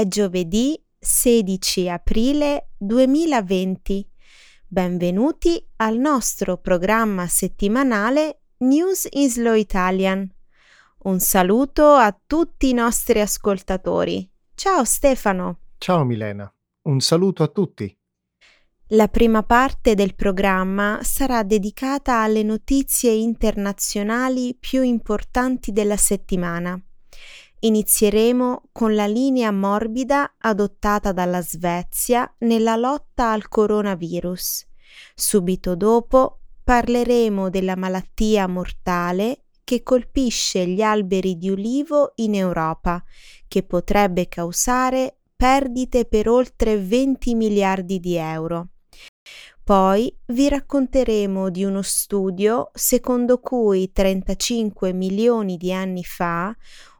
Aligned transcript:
È 0.00 0.08
giovedì 0.08 0.82
16 0.98 1.90
aprile 1.90 2.70
2020. 2.78 4.08
Benvenuti 4.66 5.62
al 5.76 5.98
nostro 5.98 6.56
programma 6.56 7.26
settimanale 7.26 8.44
News 8.60 9.06
in 9.10 9.28
Slow 9.28 9.52
Italian. 9.52 10.26
Un 11.00 11.20
saluto 11.20 11.84
a 11.84 12.18
tutti 12.26 12.70
i 12.70 12.72
nostri 12.72 13.20
ascoltatori. 13.20 14.26
Ciao 14.54 14.86
Stefano. 14.86 15.58
Ciao 15.76 16.02
Milena, 16.04 16.50
un 16.84 17.00
saluto 17.00 17.42
a 17.42 17.48
tutti. 17.48 17.94
La 18.92 19.08
prima 19.08 19.42
parte 19.42 19.92
del 19.94 20.14
programma 20.14 21.00
sarà 21.02 21.42
dedicata 21.42 22.22
alle 22.22 22.42
notizie 22.42 23.10
internazionali 23.10 24.56
più 24.58 24.80
importanti 24.80 25.72
della 25.72 25.98
settimana. 25.98 26.82
Inizieremo 27.62 28.70
con 28.72 28.94
la 28.94 29.06
linea 29.06 29.50
morbida 29.50 30.36
adottata 30.38 31.12
dalla 31.12 31.42
Svezia 31.42 32.34
nella 32.38 32.74
lotta 32.76 33.32
al 33.32 33.48
coronavirus. 33.48 34.66
Subito 35.14 35.76
dopo 35.76 36.40
parleremo 36.64 37.50
della 37.50 37.76
malattia 37.76 38.48
mortale 38.48 39.44
che 39.62 39.82
colpisce 39.82 40.66
gli 40.66 40.80
alberi 40.80 41.36
di 41.36 41.50
ulivo 41.50 42.12
in 42.16 42.34
Europa, 42.34 43.04
che 43.46 43.62
potrebbe 43.62 44.26
causare 44.26 45.18
perdite 45.36 46.06
per 46.06 46.28
oltre 46.28 46.78
20 46.78 47.34
miliardi 47.34 48.00
di 48.00 48.16
euro. 48.16 48.68
Poi 49.70 50.12
vi 50.26 50.48
racconteremo 50.48 51.48
di 51.48 51.62
uno 51.62 51.82
studio 51.82 52.72
secondo 52.74 53.38
cui 53.38 53.92
35 53.92 54.92
milioni 54.92 55.56
di 55.56 55.72
anni 55.72 56.02
fa 56.02 56.52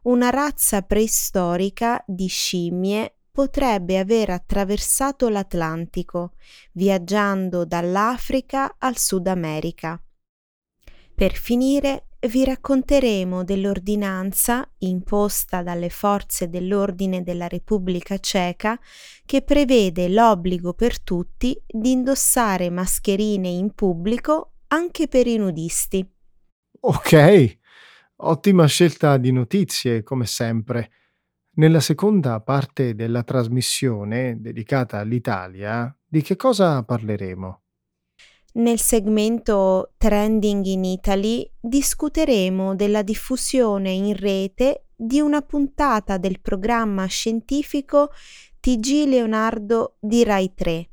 una 0.03 0.29
razza 0.29 0.81
preistorica 0.81 2.01
di 2.07 2.27
scimmie 2.27 3.13
potrebbe 3.29 3.97
aver 3.97 4.29
attraversato 4.29 5.27
l'Atlantico, 5.27 6.35
viaggiando 6.71 7.65
dall'Africa 7.65 8.77
al 8.77 8.97
Sud 8.97 9.27
America. 9.27 10.01
Per 11.13 11.33
finire 11.33 12.10
vi 12.27 12.43
racconteremo 12.43 13.43
dell'ordinanza 13.43 14.69
imposta 14.79 15.63
dalle 15.63 15.89
forze 15.89 16.49
dell'ordine 16.49 17.23
della 17.23 17.47
Repubblica 17.47 18.19
Ceca 18.19 18.79
che 19.25 19.41
prevede 19.41 20.07
l'obbligo 20.07 20.73
per 20.73 21.01
tutti 21.01 21.59
di 21.67 21.91
indossare 21.91 22.69
mascherine 22.69 23.47
in 23.47 23.73
pubblico 23.73 24.53
anche 24.67 25.07
per 25.07 25.25
i 25.25 25.37
nudisti. 25.37 26.07
Ok, 26.81 27.57
ottima 28.17 28.65
scelta 28.67 29.17
di 29.17 29.31
notizie 29.31 30.03
come 30.03 30.25
sempre. 30.25 30.91
Nella 31.53 31.79
seconda 31.79 32.39
parte 32.39 32.95
della 32.95 33.23
trasmissione 33.23 34.39
dedicata 34.39 34.99
all'Italia, 34.99 35.93
di 36.05 36.21
che 36.21 36.35
cosa 36.35 36.83
parleremo? 36.83 37.61
Nel 38.53 38.81
segmento 38.81 39.93
Trending 39.95 40.65
in 40.65 40.83
Italy 40.83 41.49
discuteremo 41.57 42.75
della 42.75 43.01
diffusione 43.01 43.91
in 43.91 44.13
rete 44.13 44.87
di 44.93 45.21
una 45.21 45.41
puntata 45.41 46.17
del 46.17 46.41
programma 46.41 47.05
scientifico 47.05 48.11
TG 48.59 49.05
Leonardo 49.05 49.95
di 50.01 50.25
Rai 50.25 50.53
3, 50.53 50.89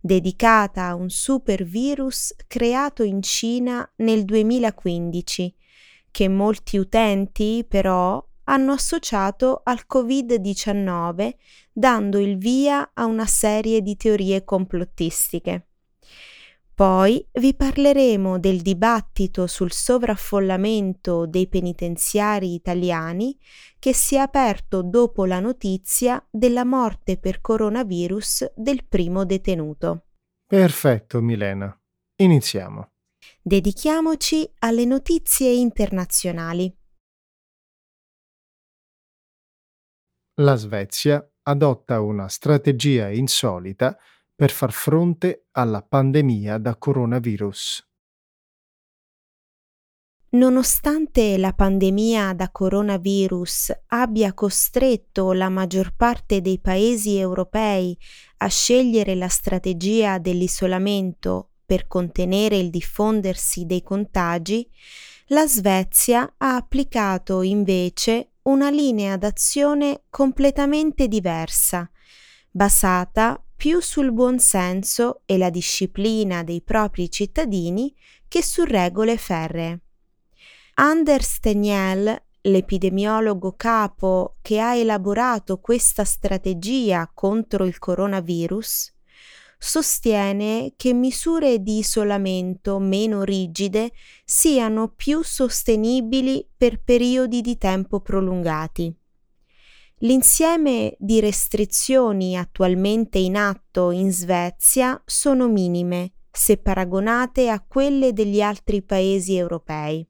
dedicata 0.00 0.86
a 0.86 0.94
un 0.94 1.10
super 1.10 1.64
virus 1.64 2.34
creato 2.46 3.02
in 3.02 3.20
Cina 3.20 3.86
nel 3.96 4.24
2015, 4.24 5.54
che 6.10 6.28
molti 6.28 6.78
utenti 6.78 7.66
però 7.68 8.26
hanno 8.44 8.72
associato 8.72 9.60
al 9.62 9.80
Covid-19, 9.86 11.34
dando 11.70 12.18
il 12.18 12.38
via 12.38 12.92
a 12.94 13.04
una 13.04 13.26
serie 13.26 13.82
di 13.82 13.94
teorie 13.94 14.42
complottistiche. 14.42 15.66
Poi 16.74 17.24
vi 17.34 17.54
parleremo 17.54 18.40
del 18.40 18.60
dibattito 18.60 19.46
sul 19.46 19.70
sovraffollamento 19.70 21.24
dei 21.24 21.46
penitenziari 21.46 22.52
italiani 22.52 23.38
che 23.78 23.94
si 23.94 24.16
è 24.16 24.18
aperto 24.18 24.82
dopo 24.82 25.24
la 25.24 25.38
notizia 25.38 26.26
della 26.28 26.64
morte 26.64 27.16
per 27.16 27.40
coronavirus 27.40 28.54
del 28.56 28.84
primo 28.86 29.24
detenuto. 29.24 30.06
Perfetto, 30.44 31.20
Milena. 31.20 31.80
Iniziamo. 32.16 32.90
Dedichiamoci 33.40 34.52
alle 34.58 34.84
notizie 34.84 35.52
internazionali. 35.52 36.76
La 40.40 40.56
Svezia 40.56 41.24
adotta 41.42 42.00
una 42.00 42.28
strategia 42.28 43.10
insolita 43.10 43.96
per 44.34 44.50
far 44.50 44.72
fronte 44.72 45.46
alla 45.52 45.82
pandemia 45.82 46.58
da 46.58 46.76
coronavirus. 46.76 47.88
Nonostante 50.34 51.38
la 51.38 51.52
pandemia 51.52 52.34
da 52.34 52.50
coronavirus 52.50 53.72
abbia 53.86 54.34
costretto 54.34 55.32
la 55.32 55.48
maggior 55.48 55.94
parte 55.94 56.40
dei 56.40 56.58
paesi 56.58 57.16
europei 57.16 57.96
a 58.38 58.48
scegliere 58.48 59.14
la 59.14 59.28
strategia 59.28 60.18
dell'isolamento 60.18 61.50
per 61.64 61.86
contenere 61.86 62.56
il 62.56 62.70
diffondersi 62.70 63.64
dei 63.64 63.82
contagi, 63.84 64.68
la 65.28 65.46
Svezia 65.46 66.34
ha 66.36 66.56
applicato 66.56 67.42
invece 67.42 68.32
una 68.42 68.70
linea 68.70 69.16
d'azione 69.16 70.02
completamente 70.10 71.06
diversa, 71.06 71.88
basata 72.50 73.40
più 73.56 73.80
sul 73.80 74.12
buon 74.12 74.38
senso 74.38 75.22
e 75.26 75.38
la 75.38 75.50
disciplina 75.50 76.42
dei 76.42 76.62
propri 76.62 77.10
cittadini 77.10 77.94
che 78.28 78.42
su 78.42 78.64
regole 78.64 79.16
ferree. 79.16 79.80
Anders 80.74 81.40
Teniel, 81.40 82.22
l'epidemiologo 82.42 83.54
capo 83.56 84.36
che 84.42 84.60
ha 84.60 84.74
elaborato 84.74 85.58
questa 85.58 86.04
strategia 86.04 87.10
contro 87.14 87.64
il 87.64 87.78
coronavirus, 87.78 88.92
sostiene 89.56 90.74
che 90.76 90.92
misure 90.92 91.62
di 91.62 91.78
isolamento 91.78 92.78
meno 92.78 93.22
rigide 93.22 93.92
siano 94.24 94.88
più 94.88 95.22
sostenibili 95.22 96.46
per 96.54 96.82
periodi 96.82 97.40
di 97.40 97.56
tempo 97.56 98.00
prolungati. 98.00 98.94
L'insieme 100.04 100.96
di 100.98 101.18
restrizioni 101.18 102.36
attualmente 102.36 103.16
in 103.16 103.36
atto 103.36 103.90
in 103.90 104.12
Svezia 104.12 105.02
sono 105.06 105.48
minime 105.48 106.12
se 106.30 106.58
paragonate 106.58 107.48
a 107.48 107.64
quelle 107.66 108.12
degli 108.12 108.42
altri 108.42 108.82
paesi 108.82 109.34
europei. 109.34 110.06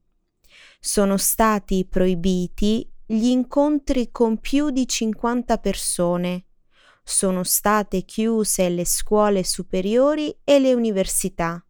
Sono 0.81 1.15
stati 1.15 1.85
proibiti 1.85 2.91
gli 3.05 3.27
incontri 3.27 4.11
con 4.11 4.37
più 4.39 4.69
di 4.69 4.85
50 4.85 5.59
persone. 5.59 6.47
Sono 7.01 7.45
state 7.45 8.03
chiuse 8.03 8.67
le 8.67 8.85
scuole 8.85 9.45
superiori 9.45 10.37
e 10.43 10.59
le 10.59 10.73
università 10.73 11.65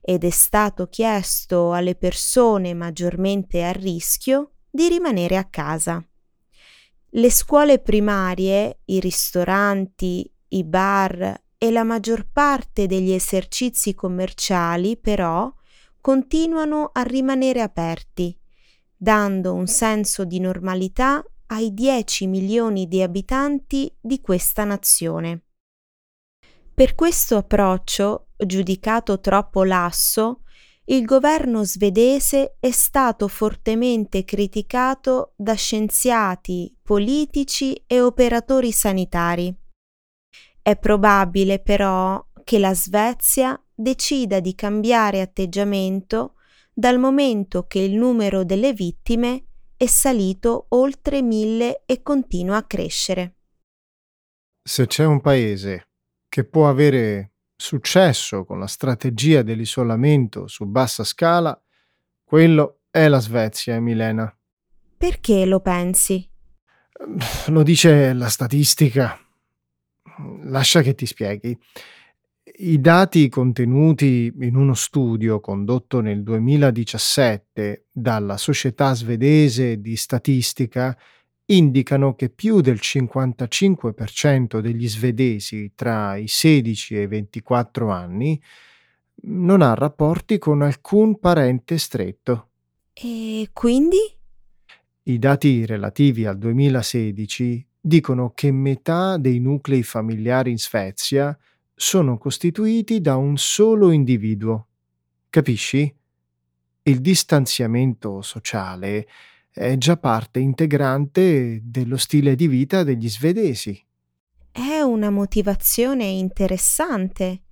ed 0.00 0.24
è 0.24 0.30
stato 0.30 0.86
chiesto 0.86 1.74
alle 1.74 1.96
persone 1.96 2.72
maggiormente 2.72 3.62
a 3.62 3.72
rischio 3.72 4.52
di 4.70 4.88
rimanere 4.88 5.36
a 5.36 5.44
casa. 5.44 6.02
Le 7.18 7.32
scuole 7.32 7.80
primarie, 7.80 8.82
i 8.84 9.00
ristoranti, 9.00 10.32
i 10.50 10.62
bar 10.62 11.42
e 11.58 11.70
la 11.72 11.82
maggior 11.82 12.28
parte 12.32 12.86
degli 12.86 13.10
esercizi 13.10 13.92
commerciali, 13.92 14.96
però, 14.96 15.52
continuano 16.00 16.90
a 16.92 17.02
rimanere 17.02 17.60
aperti, 17.60 18.38
dando 18.96 19.52
un 19.52 19.66
senso 19.66 20.24
di 20.24 20.38
normalità 20.38 21.24
ai 21.46 21.74
10 21.74 22.28
milioni 22.28 22.86
di 22.86 23.02
abitanti 23.02 23.92
di 24.00 24.20
questa 24.20 24.62
nazione. 24.62 25.42
Per 26.72 26.94
questo 26.94 27.36
approccio, 27.36 28.28
giudicato 28.36 29.18
troppo 29.18 29.64
lasso, 29.64 30.42
il 30.90 31.04
governo 31.04 31.64
svedese 31.64 32.56
è 32.58 32.70
stato 32.70 33.28
fortemente 33.28 34.24
criticato 34.24 35.34
da 35.36 35.54
scienziati, 35.54 36.74
politici 36.82 37.82
e 37.86 38.00
operatori 38.00 38.72
sanitari. 38.72 39.54
È 40.62 40.76
probabile 40.78 41.60
però 41.60 42.24
che 42.42 42.58
la 42.58 42.74
Svezia 42.74 43.60
decida 43.74 44.40
di 44.40 44.54
cambiare 44.54 45.20
atteggiamento 45.20 46.34
dal 46.72 46.98
momento 46.98 47.66
che 47.66 47.80
il 47.80 47.94
numero 47.94 48.44
delle 48.44 48.72
vittime 48.72 49.44
è 49.76 49.86
salito 49.86 50.66
oltre 50.70 51.20
mille 51.20 51.82
e 51.84 52.02
continua 52.02 52.56
a 52.56 52.64
crescere. 52.64 53.34
Se 54.62 54.86
c'è 54.86 55.04
un 55.04 55.20
paese 55.20 55.88
che 56.28 56.44
può 56.44 56.68
avere 56.68 57.32
successo 57.58 58.44
con 58.44 58.60
la 58.60 58.68
strategia 58.68 59.42
dell'isolamento 59.42 60.46
su 60.46 60.64
bassa 60.66 61.02
scala, 61.02 61.60
quello 62.24 62.80
è 62.90 63.08
la 63.08 63.18
Svezia, 63.18 63.80
Milena. 63.80 64.32
Perché 64.96 65.44
lo 65.44 65.60
pensi? 65.60 66.26
Lo 67.48 67.62
dice 67.62 68.12
la 68.12 68.28
statistica. 68.28 69.18
Lascia 70.44 70.82
che 70.82 70.94
ti 70.94 71.04
spieghi. 71.04 71.56
I 72.60 72.80
dati 72.80 73.28
contenuti 73.28 74.32
in 74.40 74.56
uno 74.56 74.74
studio 74.74 75.38
condotto 75.40 76.00
nel 76.00 76.22
2017 76.22 77.86
dalla 77.92 78.36
Società 78.36 78.94
svedese 78.94 79.80
di 79.80 79.94
statistica 79.96 80.96
indicano 81.50 82.14
che 82.14 82.28
più 82.28 82.60
del 82.60 82.78
55% 82.82 84.60
degli 84.60 84.88
svedesi 84.88 85.72
tra 85.74 86.16
i 86.16 86.28
16 86.28 86.96
e 86.96 87.02
i 87.02 87.06
24 87.06 87.90
anni 87.90 88.40
non 89.20 89.62
ha 89.62 89.74
rapporti 89.74 90.38
con 90.38 90.62
alcun 90.62 91.18
parente 91.18 91.78
stretto. 91.78 92.48
E 92.92 93.48
quindi? 93.52 93.98
I 95.04 95.18
dati 95.18 95.64
relativi 95.64 96.26
al 96.26 96.36
2016 96.36 97.66
dicono 97.80 98.32
che 98.34 98.52
metà 98.52 99.16
dei 99.16 99.38
nuclei 99.38 99.82
familiari 99.82 100.50
in 100.50 100.58
Svezia 100.58 101.36
sono 101.74 102.18
costituiti 102.18 103.00
da 103.00 103.16
un 103.16 103.38
solo 103.38 103.90
individuo. 103.90 104.66
Capisci? 105.30 105.94
Il 106.82 107.00
distanziamento 107.00 108.20
sociale 108.20 109.06
è 109.58 109.76
già 109.76 109.96
parte 109.96 110.38
integrante 110.38 111.60
dello 111.64 111.96
stile 111.96 112.36
di 112.36 112.46
vita 112.46 112.84
degli 112.84 113.10
svedesi. 113.10 113.84
È 114.52 114.80
una 114.80 115.10
motivazione 115.10 116.04
interessante, 116.04 117.42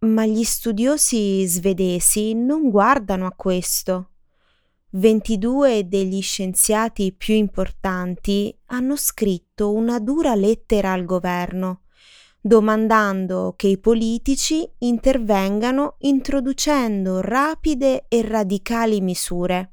ma 0.00 0.26
gli 0.26 0.44
studiosi 0.44 1.46
svedesi 1.46 2.34
non 2.34 2.68
guardano 2.68 3.24
a 3.26 3.32
questo. 3.32 4.10
22 4.90 5.88
degli 5.88 6.20
scienziati 6.20 7.14
più 7.16 7.34
importanti 7.34 8.54
hanno 8.66 8.96
scritto 8.96 9.72
una 9.72 9.98
dura 10.00 10.34
lettera 10.34 10.92
al 10.92 11.06
governo, 11.06 11.84
domandando 12.42 13.54
che 13.56 13.68
i 13.68 13.78
politici 13.78 14.70
intervengano 14.80 15.96
introducendo 16.00 17.22
rapide 17.22 18.04
e 18.08 18.20
radicali 18.20 19.00
misure. 19.00 19.72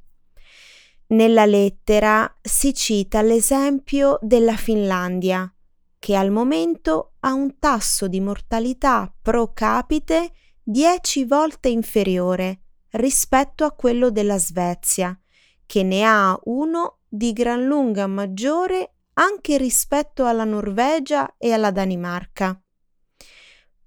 Nella 1.12 1.48
lettera 1.48 2.38
si 2.40 2.72
cita 2.72 3.24
l'esempio 3.24 4.20
della 4.22 4.56
Finlandia, 4.56 5.52
che 5.98 6.16
al 6.16 6.30
momento 6.30 7.14
ha 7.22 7.34
un 7.34 7.58
tasso 7.58 8.08
di 8.08 8.20
mortalità 8.20 9.12
pro 9.20 9.52
capite 9.52 10.32
10 10.62 11.26
volte 11.26 11.70
inferiore 11.70 12.62
rispetto 12.92 13.66
a 13.66 13.72
quello 13.72 14.12
della 14.12 14.38
Svezia, 14.38 15.20
che 15.66 15.82
ne 15.82 16.04
ha 16.04 16.40
uno 16.44 17.00
di 17.08 17.34
gran 17.34 17.66
lunga 17.66 18.06
maggiore 18.06 18.94
anche 19.14 19.58
rispetto 19.58 20.26
alla 20.26 20.44
Norvegia 20.44 21.38
e 21.40 21.52
alla 21.52 21.72
Danimarca. 21.72 22.62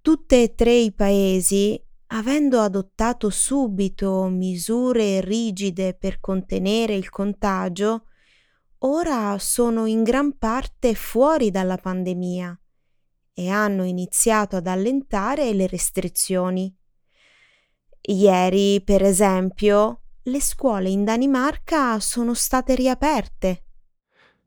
Tutte 0.00 0.42
e 0.42 0.54
tre 0.56 0.74
i 0.74 0.92
paesi 0.92 1.80
avendo 2.14 2.60
adottato 2.60 3.30
subito 3.30 4.24
misure 4.28 5.20
rigide 5.20 5.94
per 5.94 6.20
contenere 6.20 6.94
il 6.94 7.08
contagio, 7.08 8.06
ora 8.78 9.36
sono 9.38 9.86
in 9.86 10.02
gran 10.02 10.36
parte 10.36 10.94
fuori 10.94 11.50
dalla 11.50 11.78
pandemia 11.78 12.58
e 13.32 13.48
hanno 13.48 13.84
iniziato 13.84 14.56
ad 14.56 14.66
allentare 14.66 15.52
le 15.54 15.66
restrizioni. 15.66 16.74
Ieri, 18.02 18.82
per 18.82 19.02
esempio, 19.02 20.00
le 20.24 20.40
scuole 20.40 20.90
in 20.90 21.04
Danimarca 21.04 21.98
sono 21.98 22.34
state 22.34 22.74
riaperte. 22.74 23.64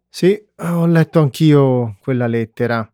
Sì, 0.08 0.40
ho 0.58 0.86
letto 0.86 1.20
anch'io 1.20 1.98
quella 2.02 2.28
lettera. 2.28 2.88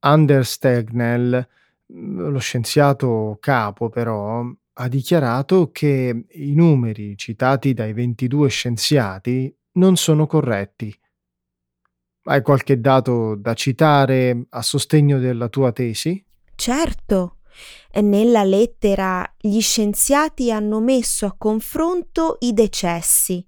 Anders 0.00 0.58
Tegnell 0.58 1.46
lo 1.94 2.38
scienziato 2.38 3.36
capo 3.40 3.88
però 3.88 4.44
ha 4.74 4.88
dichiarato 4.88 5.70
che 5.70 6.24
i 6.28 6.54
numeri 6.54 7.16
citati 7.16 7.74
dai 7.74 7.92
22 7.92 8.48
scienziati 8.48 9.54
non 9.72 9.96
sono 9.96 10.26
corretti. 10.26 10.94
Hai 12.24 12.40
qualche 12.42 12.80
dato 12.80 13.34
da 13.34 13.54
citare 13.54 14.46
a 14.48 14.62
sostegno 14.62 15.18
della 15.18 15.48
tua 15.48 15.72
tesi? 15.72 16.24
Certo. 16.54 17.38
Nella 17.94 18.44
lettera 18.44 19.30
gli 19.38 19.60
scienziati 19.60 20.50
hanno 20.50 20.80
messo 20.80 21.26
a 21.26 21.34
confronto 21.36 22.38
i 22.40 22.54
decessi 22.54 23.44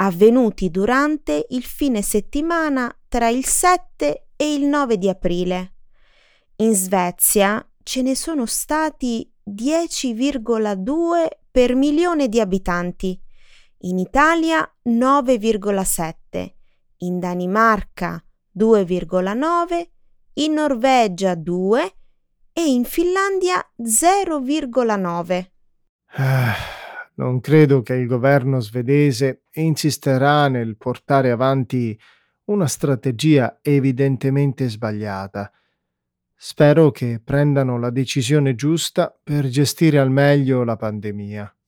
avvenuti 0.00 0.70
durante 0.70 1.46
il 1.50 1.64
fine 1.64 2.02
settimana 2.02 2.94
tra 3.08 3.28
il 3.28 3.44
7 3.44 4.28
e 4.36 4.54
il 4.54 4.64
9 4.64 4.98
di 4.98 5.08
aprile. 5.08 5.74
In 6.56 6.74
Svezia 6.74 7.67
ce 7.88 8.02
ne 8.02 8.14
sono 8.14 8.44
stati 8.44 9.32
10,2 9.50 11.26
per 11.50 11.74
milione 11.74 12.28
di 12.28 12.38
abitanti, 12.38 13.18
in 13.84 13.98
Italia 13.98 14.60
9,7, 14.84 16.52
in 16.98 17.18
Danimarca 17.18 18.22
2,9, 18.54 19.88
in 20.34 20.52
Norvegia 20.52 21.34
2 21.34 21.94
e 22.52 22.66
in 22.66 22.84
Finlandia 22.84 23.66
0,9. 23.82 25.46
Ah, 26.08 26.54
non 27.14 27.40
credo 27.40 27.80
che 27.80 27.94
il 27.94 28.06
governo 28.06 28.60
svedese 28.60 29.44
insisterà 29.52 30.48
nel 30.48 30.76
portare 30.76 31.30
avanti 31.30 31.98
una 32.50 32.66
strategia 32.66 33.60
evidentemente 33.62 34.68
sbagliata 34.68 35.50
Spero 36.40 36.92
che 36.92 37.18
prendano 37.18 37.80
la 37.80 37.90
decisione 37.90 38.54
giusta 38.54 39.10
per 39.20 39.48
gestire 39.48 39.98
al 39.98 40.12
meglio 40.12 40.62
la 40.62 40.76
pandemia. 40.76 41.58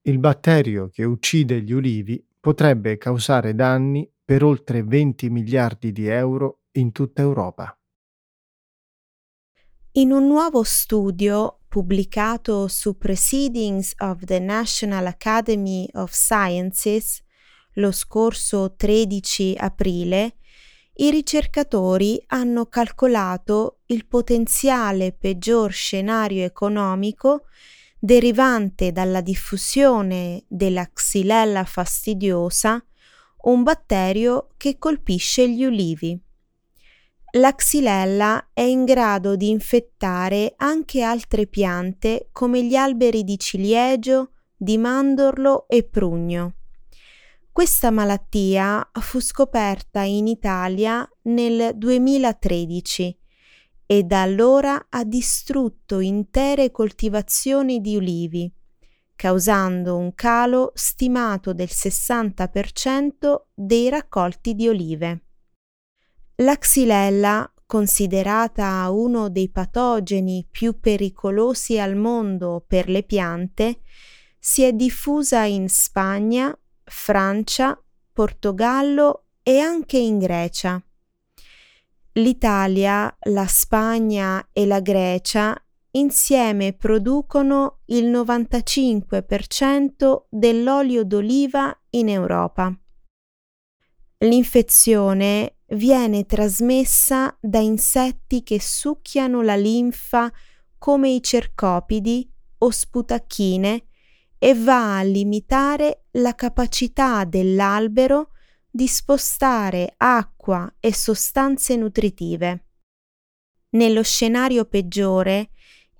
Il 0.00 0.18
batterio 0.18 0.88
che 0.88 1.04
uccide 1.04 1.60
gli 1.60 1.72
ulivi 1.72 2.26
potrebbe 2.40 2.96
causare 2.96 3.54
danni 3.54 4.10
per 4.24 4.42
oltre 4.44 4.82
20 4.82 5.28
miliardi 5.28 5.92
di 5.92 6.06
euro 6.06 6.62
in 6.72 6.90
tutta 6.90 7.20
Europa. 7.20 7.78
In 9.92 10.12
un 10.12 10.26
nuovo 10.26 10.62
studio 10.62 11.64
pubblicato 11.68 12.66
su 12.66 12.96
Proceedings 12.96 13.92
of 13.98 14.24
the 14.24 14.38
National 14.38 15.04
Academy 15.04 15.86
of 15.92 16.12
Sciences 16.12 17.22
lo 17.74 17.92
scorso 17.92 18.74
13 18.74 19.56
aprile, 19.58 20.36
i 20.98 21.10
ricercatori 21.10 22.22
hanno 22.28 22.66
calcolato 22.66 23.80
il 23.86 24.06
potenziale 24.06 25.12
peggior 25.12 25.70
scenario 25.70 26.44
economico 26.44 27.44
derivante 27.98 28.92
dalla 28.92 29.20
diffusione 29.20 30.44
della 30.48 30.88
Xylella 30.90 31.64
fastidiosa, 31.64 32.82
un 33.42 33.62
batterio 33.62 34.48
che 34.56 34.78
colpisce 34.78 35.48
gli 35.50 35.64
ulivi. 35.64 36.18
La 37.32 37.54
Xylella 37.54 38.48
è 38.54 38.62
in 38.62 38.84
grado 38.84 39.36
di 39.36 39.50
infettare 39.50 40.54
anche 40.56 41.02
altre 41.02 41.46
piante 41.46 42.28
come 42.32 42.64
gli 42.64 42.74
alberi 42.74 43.22
di 43.22 43.38
ciliegio, 43.38 44.30
di 44.56 44.78
mandorlo 44.78 45.66
e 45.68 45.82
prugno. 45.84 46.55
Questa 47.56 47.90
malattia 47.90 48.86
fu 49.00 49.18
scoperta 49.18 50.02
in 50.02 50.26
Italia 50.26 51.08
nel 51.22 51.72
2013 51.74 53.18
e 53.86 54.02
da 54.02 54.20
allora 54.20 54.88
ha 54.90 55.04
distrutto 55.04 56.00
intere 56.00 56.70
coltivazioni 56.70 57.80
di 57.80 57.96
ulivi, 57.96 58.52
causando 59.14 59.96
un 59.96 60.14
calo 60.14 60.72
stimato 60.74 61.54
del 61.54 61.70
60% 61.72 63.44
dei 63.54 63.88
raccolti 63.88 64.54
di 64.54 64.68
olive. 64.68 65.24
La 66.42 66.58
xylella, 66.58 67.54
considerata 67.64 68.86
uno 68.90 69.30
dei 69.30 69.48
patogeni 69.48 70.46
più 70.50 70.78
pericolosi 70.78 71.78
al 71.78 71.96
mondo 71.96 72.62
per 72.68 72.90
le 72.90 73.02
piante, 73.02 73.80
si 74.38 74.62
è 74.62 74.74
diffusa 74.74 75.44
in 75.44 75.70
Spagna, 75.70 76.54
Francia, 76.86 77.78
Portogallo 78.12 79.24
e 79.42 79.58
anche 79.58 79.98
in 79.98 80.18
Grecia. 80.18 80.80
L'Italia, 82.12 83.14
la 83.24 83.46
Spagna 83.46 84.48
e 84.52 84.64
la 84.64 84.80
Grecia 84.80 85.60
insieme 85.92 86.72
producono 86.72 87.80
il 87.86 88.06
95% 88.06 90.24
dell'olio 90.28 91.04
d'oliva 91.04 91.76
in 91.90 92.08
Europa. 92.08 92.74
L'infezione 94.18 95.56
viene 95.70 96.24
trasmessa 96.24 97.36
da 97.40 97.58
insetti 97.58 98.42
che 98.42 98.60
succhiano 98.60 99.42
la 99.42 99.56
linfa 99.56 100.32
come 100.78 101.10
i 101.10 101.22
cercopidi 101.22 102.30
o 102.58 102.70
sputacchine 102.70 103.85
e 104.38 104.54
va 104.54 104.98
a 104.98 105.02
limitare 105.02 106.06
la 106.12 106.34
capacità 106.34 107.24
dell'albero 107.24 108.30
di 108.70 108.86
spostare 108.86 109.94
acqua 109.96 110.72
e 110.78 110.92
sostanze 110.92 111.76
nutritive. 111.76 112.66
Nello 113.70 114.02
scenario 114.02 114.66
peggiore, 114.66 115.50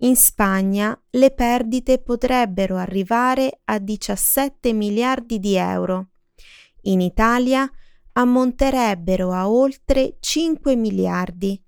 in 0.00 0.14
Spagna 0.14 0.99
le 1.11 1.31
perdite 1.31 1.99
potrebbero 2.00 2.76
arrivare 2.76 3.61
a 3.64 3.78
17 3.78 4.73
miliardi 4.75 5.38
di 5.38 5.57
euro. 5.57 6.09
In 6.83 7.00
Italia 7.00 7.71
ammonterebbero 8.12 9.33
a 9.33 9.49
oltre 9.49 10.16
5 10.21 10.76
miliardi, 10.76 11.62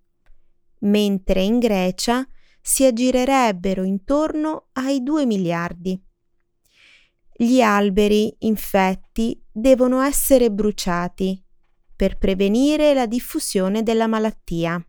mentre 0.80 1.42
in 1.42 1.58
Grecia 1.58 2.26
si 2.60 2.84
aggirerebbero 2.84 3.82
intorno 3.82 4.68
ai 4.72 5.02
2 5.02 5.24
miliardi. 5.24 6.02
Gli 7.40 7.60
alberi, 7.60 8.34
infetti, 8.40 9.40
devono 9.48 10.00
essere 10.00 10.50
bruciati 10.50 11.40
per 11.94 12.18
prevenire 12.18 12.94
la 12.94 13.06
diffusione 13.06 13.84
della 13.84 14.08
malattia. 14.08 14.84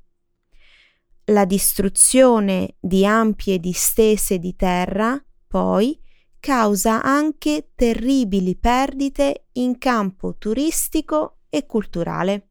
La 1.25 1.45
distruzione 1.45 2.77
di 2.79 3.05
ampie 3.05 3.59
distese 3.59 4.39
di 4.39 4.55
terra, 4.55 5.23
poi, 5.45 5.95
causa 6.39 7.03
anche 7.03 7.69
terribili 7.75 8.55
perdite 8.55 9.49
in 9.53 9.77
campo 9.77 10.35
turistico 10.39 11.41
e 11.49 11.67
culturale. 11.67 12.49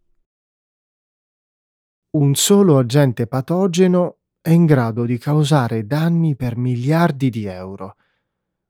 Un 2.10 2.36
solo 2.36 2.78
agente 2.78 3.26
patogeno 3.26 4.18
è 4.40 4.50
in 4.50 4.64
grado 4.64 5.04
di 5.04 5.18
causare 5.18 5.88
danni 5.88 6.36
per 6.36 6.56
miliardi 6.56 7.30
di 7.30 7.46
euro. 7.46 7.96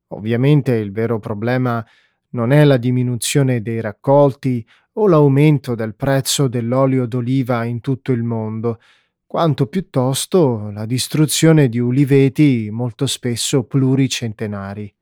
Ovviamente 0.09 0.75
il 0.75 0.93
vero 0.93 1.19
problema 1.19 1.85
non 2.31 2.53
è 2.53 2.65
la 2.65 2.77
diminuzione 2.77 3.63
dei 3.63 3.81
raccolti 3.81 4.67
o 4.95 5.07
l'aumento 5.07 5.75
del 5.75 5.95
prezzo 5.95 6.49
dell'olio 6.49 7.07
d'oliva 7.07 7.65
in 7.65 7.81
tutto 7.81 8.13
il 8.13 8.23
mondo, 8.23 8.81
quanto 9.27 9.67
piuttosto 9.67 10.71
la 10.71 10.87
distruzione 10.87 11.69
di 11.69 11.79
uliveti 11.79 12.69
molto 12.71 13.07
spesso 13.07 13.65
pluricentenari. 13.65 14.93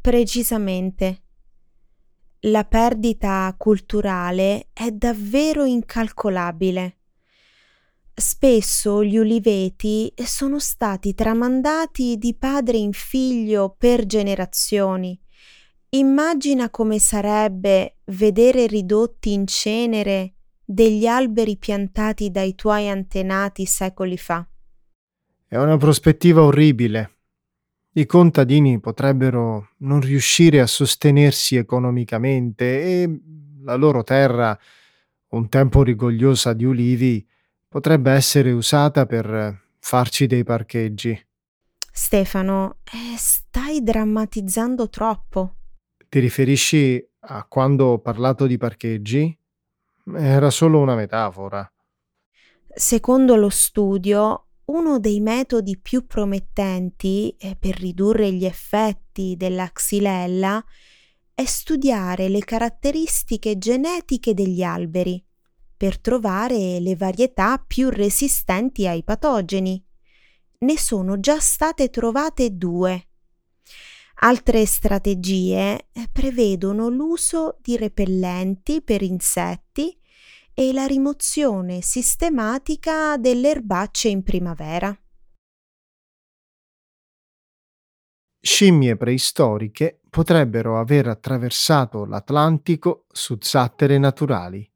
Precisamente. 0.00 1.22
La 2.44 2.64
perdita 2.64 3.54
culturale 3.58 4.68
è 4.72 4.90
davvero 4.90 5.64
incalcolabile. 5.64 6.99
Spesso 8.42 9.04
gli 9.04 9.18
uliveti 9.18 10.10
sono 10.16 10.58
stati 10.58 11.12
tramandati 11.12 12.16
di 12.16 12.34
padre 12.34 12.78
in 12.78 12.94
figlio 12.94 13.76
per 13.76 14.06
generazioni. 14.06 15.20
Immagina 15.90 16.70
come 16.70 16.98
sarebbe 16.98 17.98
vedere 18.06 18.66
ridotti 18.66 19.34
in 19.34 19.46
cenere 19.46 20.36
degli 20.64 21.06
alberi 21.06 21.58
piantati 21.58 22.30
dai 22.30 22.54
tuoi 22.54 22.88
antenati 22.88 23.66
secoli 23.66 24.16
fa. 24.16 24.48
È 25.46 25.58
una 25.58 25.76
prospettiva 25.76 26.42
orribile. 26.42 27.18
I 27.92 28.06
contadini 28.06 28.80
potrebbero 28.80 29.72
non 29.80 30.00
riuscire 30.00 30.60
a 30.60 30.66
sostenersi 30.66 31.56
economicamente 31.56 33.02
e 33.02 33.20
la 33.64 33.74
loro 33.74 34.02
terra, 34.02 34.58
un 35.32 35.46
tempo 35.50 35.82
rigogliosa 35.82 36.54
di 36.54 36.64
ulivi, 36.64 37.28
potrebbe 37.70 38.10
essere 38.10 38.50
usata 38.50 39.06
per 39.06 39.62
farci 39.78 40.26
dei 40.26 40.42
parcheggi. 40.42 41.26
Stefano, 41.92 42.78
eh, 42.84 43.16
stai 43.16 43.80
drammatizzando 43.80 44.88
troppo. 44.88 45.54
Ti 46.08 46.18
riferisci 46.18 47.08
a 47.20 47.44
quando 47.44 47.86
ho 47.86 47.98
parlato 48.00 48.46
di 48.46 48.56
parcheggi? 48.56 49.38
Era 50.16 50.50
solo 50.50 50.80
una 50.80 50.96
metafora. 50.96 51.70
Secondo 52.74 53.36
lo 53.36 53.50
studio, 53.50 54.46
uno 54.64 54.98
dei 54.98 55.20
metodi 55.20 55.78
più 55.78 56.06
promettenti 56.06 57.36
eh, 57.38 57.56
per 57.56 57.78
ridurre 57.78 58.32
gli 58.32 58.46
effetti 58.46 59.36
della 59.36 59.70
xylella 59.70 60.64
è 61.32 61.44
studiare 61.44 62.28
le 62.28 62.40
caratteristiche 62.40 63.58
genetiche 63.58 64.34
degli 64.34 64.62
alberi 64.62 65.24
per 65.80 65.98
trovare 65.98 66.78
le 66.78 66.94
varietà 66.94 67.56
più 67.56 67.88
resistenti 67.88 68.86
ai 68.86 69.02
patogeni. 69.02 69.82
Ne 70.58 70.76
sono 70.76 71.18
già 71.20 71.40
state 71.40 71.88
trovate 71.88 72.54
due. 72.54 73.06
Altre 74.16 74.66
strategie 74.66 75.88
eh, 75.90 76.08
prevedono 76.12 76.90
l'uso 76.90 77.56
di 77.62 77.78
repellenti 77.78 78.82
per 78.82 79.00
insetti 79.00 79.98
e 80.52 80.74
la 80.74 80.84
rimozione 80.84 81.80
sistematica 81.80 83.16
delle 83.16 83.48
erbacce 83.48 84.08
in 84.08 84.22
primavera. 84.22 84.94
Scimmie 88.38 88.98
preistoriche 88.98 90.02
potrebbero 90.10 90.78
aver 90.78 91.08
attraversato 91.08 92.04
l'Atlantico 92.04 93.06
su 93.10 93.38
zattere 93.40 93.96
naturali. 93.96 94.69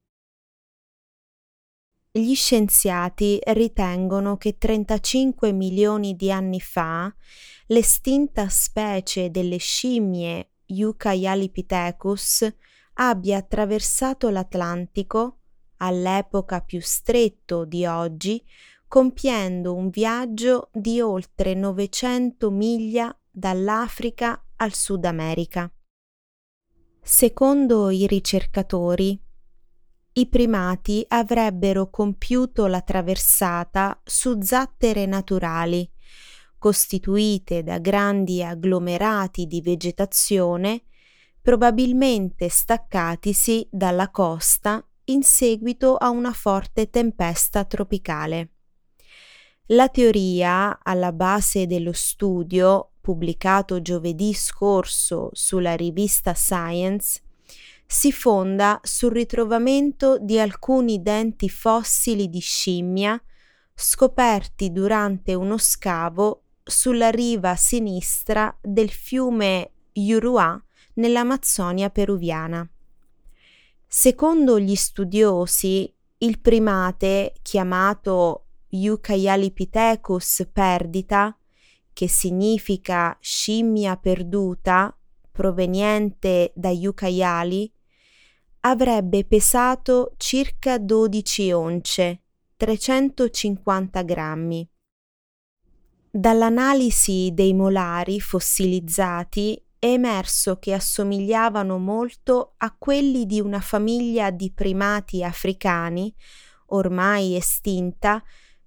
Gli 2.16 2.36
scienziati 2.36 3.40
ritengono 3.42 4.36
che 4.36 4.56
35 4.56 5.50
milioni 5.50 6.14
di 6.14 6.30
anni 6.30 6.60
fa 6.60 7.12
l'estinta 7.66 8.48
specie 8.48 9.32
delle 9.32 9.56
scimmie 9.56 10.50
Eucayalipithecus 10.64 12.54
abbia 12.94 13.38
attraversato 13.38 14.28
l'Atlantico 14.28 15.40
all'epoca 15.78 16.60
più 16.60 16.78
stretto 16.80 17.64
di 17.64 17.84
oggi, 17.84 18.40
compiendo 18.86 19.74
un 19.74 19.90
viaggio 19.90 20.70
di 20.72 21.00
oltre 21.00 21.54
900 21.54 22.48
miglia 22.48 23.18
dall'Africa 23.28 24.40
al 24.58 24.72
Sud 24.72 25.04
America. 25.04 25.68
Secondo 27.02 27.90
i 27.90 28.06
ricercatori, 28.06 29.20
i 30.16 30.28
primati 30.28 31.04
avrebbero 31.08 31.90
compiuto 31.90 32.66
la 32.66 32.80
traversata 32.82 34.00
su 34.04 34.40
zattere 34.40 35.06
naturali, 35.06 35.90
costituite 36.56 37.62
da 37.64 37.78
grandi 37.78 38.42
agglomerati 38.42 39.46
di 39.46 39.60
vegetazione, 39.60 40.84
probabilmente 41.40 42.48
staccatisi 42.48 43.66
dalla 43.70 44.10
costa 44.10 44.86
in 45.06 45.22
seguito 45.22 45.96
a 45.96 46.10
una 46.10 46.32
forte 46.32 46.90
tempesta 46.90 47.64
tropicale. 47.64 48.50
La 49.68 49.88
teoria 49.88 50.78
alla 50.82 51.12
base 51.12 51.66
dello 51.66 51.92
studio, 51.92 52.92
pubblicato 53.00 53.82
giovedì 53.82 54.32
scorso 54.32 55.30
sulla 55.32 55.74
rivista 55.74 56.34
Science, 56.34 57.23
si 57.94 58.10
fonda 58.10 58.80
sul 58.82 59.12
ritrovamento 59.12 60.18
di 60.18 60.36
alcuni 60.40 61.00
denti 61.00 61.48
fossili 61.48 62.28
di 62.28 62.40
scimmia 62.40 63.22
scoperti 63.72 64.72
durante 64.72 65.32
uno 65.34 65.56
scavo 65.58 66.42
sulla 66.64 67.10
riva 67.10 67.54
sinistra 67.54 68.52
del 68.60 68.90
fiume 68.90 69.70
Yurua 69.92 70.60
nell'Amazzonia 70.94 71.88
peruviana. 71.88 72.68
Secondo 73.86 74.58
gli 74.58 74.74
studiosi, 74.74 75.94
il 76.18 76.40
primate 76.40 77.34
chiamato 77.42 78.46
Eucayalipithecus 78.70 80.48
perdita, 80.52 81.38
che 81.92 82.08
significa 82.08 83.16
scimmia 83.20 83.96
perduta, 83.96 84.92
proveniente 85.30 86.50
dagli 86.56 86.86
Ucaiali, 86.86 87.72
avrebbe 88.66 89.24
pesato 89.24 90.12
circa 90.16 90.78
12 90.78 91.52
once, 91.52 92.22
350 92.56 94.02
grammi. 94.02 94.68
Dall'analisi 96.10 97.30
dei 97.34 97.52
molari 97.52 98.20
fossilizzati 98.20 99.62
è 99.78 99.86
emerso 99.86 100.58
che 100.58 100.72
assomigliavano 100.72 101.76
molto 101.76 102.54
a 102.56 102.74
quelli 102.78 103.26
di 103.26 103.40
una 103.40 103.60
famiglia 103.60 104.30
di 104.30 104.50
primati 104.50 105.22
africani, 105.22 106.14
ormai 106.68 107.36
estinta, 107.36 108.22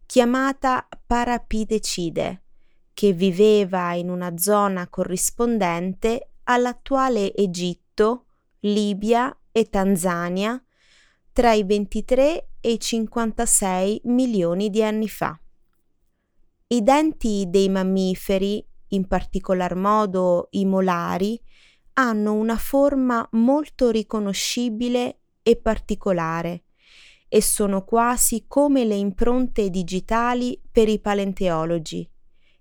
chiamata 0.06 0.88
Parapidecide, 1.08 2.44
che 2.94 3.13
viveva 3.13 3.94
in 3.94 4.10
una 4.10 4.38
zona 4.38 4.88
corrispondente 4.89 6.34
all'attuale 6.44 7.34
Egitto, 7.34 8.25
Libia 8.60 9.36
e 9.58 9.70
Tanzania 9.70 10.64
tra 11.34 11.52
i 11.52 11.64
23 11.64 12.50
e 12.62 12.72
i 12.74 12.80
56 12.80 14.02
milioni 14.04 14.70
di 14.70 14.84
anni 14.84 15.10
fa. 15.10 15.36
I 16.68 16.84
denti 16.84 17.46
dei 17.48 17.68
mammiferi, 17.68 18.64
in 18.90 19.08
particolar 19.08 19.74
modo 19.74 20.50
i 20.52 20.66
molari, 20.66 21.42
hanno 21.94 22.34
una 22.34 22.56
forma 22.56 23.28
molto 23.32 23.90
riconoscibile 23.90 25.22
e 25.42 25.56
particolare 25.56 26.66
e 27.28 27.42
sono 27.42 27.84
quasi 27.84 28.46
come 28.48 28.86
le 28.86 28.96
impronte 28.96 29.72
digitali 29.72 30.62
per 30.72 30.88
i 30.88 31.00
paleontologi, 31.00 32.08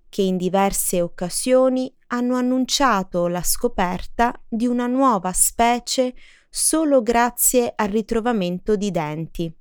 che 0.08 0.22
in 0.22 0.38
diverse 0.38 1.02
occasioni 1.02 1.94
hanno 2.08 2.36
annunciato 2.36 3.26
la 3.26 3.42
scoperta 3.42 4.32
di 4.48 4.66
una 4.66 4.86
nuova 4.86 5.32
specie 5.32 6.14
solo 6.56 7.02
grazie 7.02 7.70
al 7.76 7.88
ritrovamento 7.88 8.76
di 8.76 8.90
denti. 8.90 9.54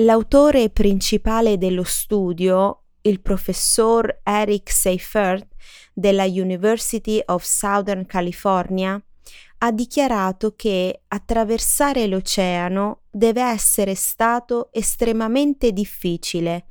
L'autore 0.00 0.70
principale 0.70 1.56
dello 1.56 1.84
studio, 1.84 2.82
il 3.02 3.20
professor 3.20 4.22
Eric 4.24 4.72
Seifert 4.72 5.46
della 5.94 6.24
University 6.24 7.22
of 7.26 7.44
Southern 7.44 8.06
California, 8.06 9.00
ha 9.58 9.70
dichiarato 9.70 10.56
che 10.56 11.02
attraversare 11.06 12.08
l'oceano 12.08 13.02
deve 13.08 13.42
essere 13.42 13.94
stato 13.94 14.72
estremamente 14.72 15.70
difficile 15.70 16.66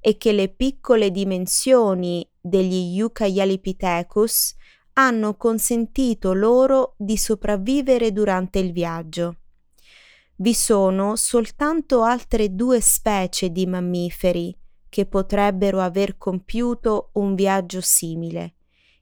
e 0.00 0.16
che 0.16 0.32
le 0.32 0.48
piccole 0.48 1.12
dimensioni 1.12 2.28
degli 2.40 2.98
Eucayalipithecus 2.98 4.56
hanno 4.98 5.36
consentito 5.36 6.32
loro 6.32 6.94
di 6.96 7.16
sopravvivere 7.18 8.12
durante 8.12 8.58
il 8.58 8.72
viaggio. 8.72 9.36
Vi 10.36 10.54
sono 10.54 11.16
soltanto 11.16 12.02
altre 12.02 12.54
due 12.54 12.80
specie 12.80 13.50
di 13.50 13.66
mammiferi 13.66 14.56
che 14.88 15.06
potrebbero 15.06 15.80
aver 15.80 16.16
compiuto 16.16 17.10
un 17.14 17.34
viaggio 17.34 17.80
simile 17.82 18.54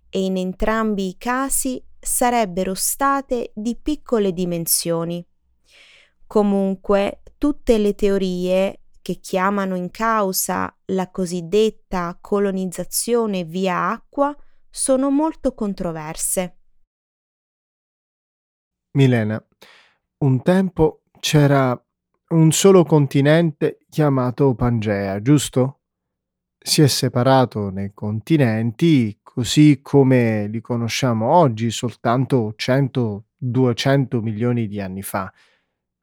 e 0.09 0.25
in 0.25 0.37
entrambi 0.37 1.09
i 1.09 1.17
casi 1.17 1.83
sarebbero 2.01 2.75
state 2.75 3.53
di 3.55 3.77
piccole 3.81 4.33
dimensioni. 4.33 5.25
Comunque, 6.27 7.23
tutte 7.39 7.79
le 7.79 7.95
teorie 7.95 8.81
che 9.01 9.21
chiamano 9.21 9.77
in 9.77 9.91
causa 9.91 10.75
la 10.87 11.11
cosiddetta 11.11 12.19
colonizzazione 12.21 13.45
via 13.45 13.91
acqua 13.91 14.37
sono 14.75 15.09
molto 15.09 15.55
controverse. 15.55 16.57
Milena, 18.97 19.41
un 20.19 20.43
tempo 20.43 21.03
c'era 21.21 21.81
un 22.31 22.51
solo 22.51 22.83
continente 22.85 23.79
chiamato 23.89 24.53
Pangea, 24.57 25.23
giusto? 25.23 25.83
Si 26.59 26.83
è 26.83 26.89
separato 26.89 27.71
nei 27.71 27.93
continenti 27.95 29.17
così 29.23 29.79
come 29.81 30.49
li 30.49 30.61
conosciamo 30.61 31.33
oggi 31.33 31.71
soltanto 31.71 32.57
100-200 32.59 34.21
milioni 34.21 34.67
di 34.67 34.81
anni 34.81 35.03
fa. 35.03 35.33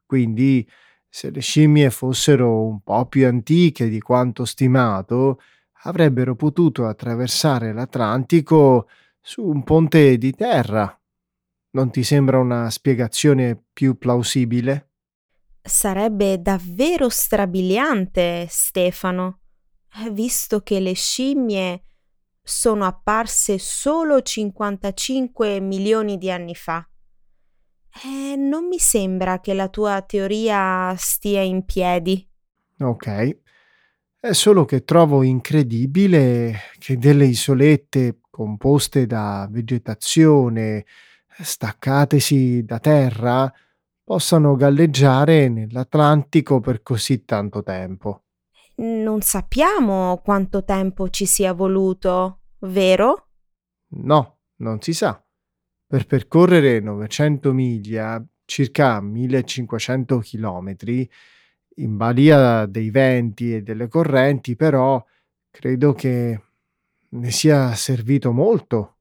Quindi 0.06 0.66
se 1.10 1.30
le 1.30 1.42
scimmie 1.42 1.90
fossero 1.90 2.64
un 2.64 2.80
po' 2.82 3.06
più 3.08 3.28
antiche 3.28 3.90
di 3.90 4.00
quanto 4.00 4.46
stimato, 4.46 5.42
avrebbero 5.84 6.36
potuto 6.36 6.86
attraversare 6.86 7.74
l'Atlantico 7.74 8.88
su 9.20 9.46
un 9.46 9.64
ponte 9.64 10.18
di 10.18 10.34
terra. 10.34 10.96
Non 11.72 11.90
ti 11.90 12.04
sembra 12.04 12.40
una 12.40 12.70
spiegazione 12.70 13.62
più 13.72 13.98
plausibile? 13.98 14.90
Sarebbe 15.62 16.42
davvero 16.42 17.08
strabiliante, 17.08 18.48
Stefano, 18.50 19.40
visto 20.12 20.62
che 20.62 20.80
le 20.80 20.94
scimmie 20.94 21.84
sono 22.42 22.86
apparse 22.86 23.60
solo 23.60 24.22
55 24.22 25.60
milioni 25.60 26.18
di 26.18 26.32
anni 26.32 26.56
fa. 26.56 26.86
Eh, 28.04 28.36
non 28.36 28.68
mi 28.68 28.80
sembra 28.80 29.40
che 29.40 29.54
la 29.54 29.70
tua 29.70 30.02
teoria 30.02 30.94
stia 30.98 31.42
in 31.42 31.64
piedi. 31.66 32.28
Ok. 32.80 33.38
È 34.24 34.34
solo 34.34 34.66
che 34.66 34.84
trovo 34.84 35.24
incredibile 35.24 36.56
che 36.78 36.96
delle 37.00 37.26
isolette 37.26 38.20
composte 38.30 39.08
da 39.08 39.48
vegetazione, 39.50 40.86
staccatesi 41.40 42.64
da 42.64 42.78
terra, 42.78 43.52
possano 44.04 44.56
galleggiare 44.56 45.50
nell'Atlantico 45.50 46.60
per 46.60 46.84
così 46.84 47.26
tanto 47.26 47.64
tempo. 47.64 48.26
Non 48.76 49.22
sappiamo 49.22 50.22
quanto 50.24 50.64
tempo 50.64 51.10
ci 51.10 51.26
sia 51.26 51.54
voluto, 51.54 52.42
vero? 52.60 53.30
No, 53.96 54.42
non 54.58 54.80
si 54.82 54.94
sa. 54.94 55.20
Per 55.88 56.06
percorrere 56.06 56.80
900 56.80 57.54
miglia, 57.54 58.24
circa 58.46 59.02
1500 59.02 60.20
chilometri, 60.20 61.10
in 61.76 61.98
balia 61.98 62.66
dei 62.66 62.90
venti 62.90 63.56
e 63.56 63.62
delle 63.62 63.88
correnti, 63.88 64.56
però 64.56 65.04
credo 65.50 65.94
che 65.94 66.42
ne 67.10 67.32
sia 67.32 67.74
servito 67.74 68.32
molto. 68.32 68.96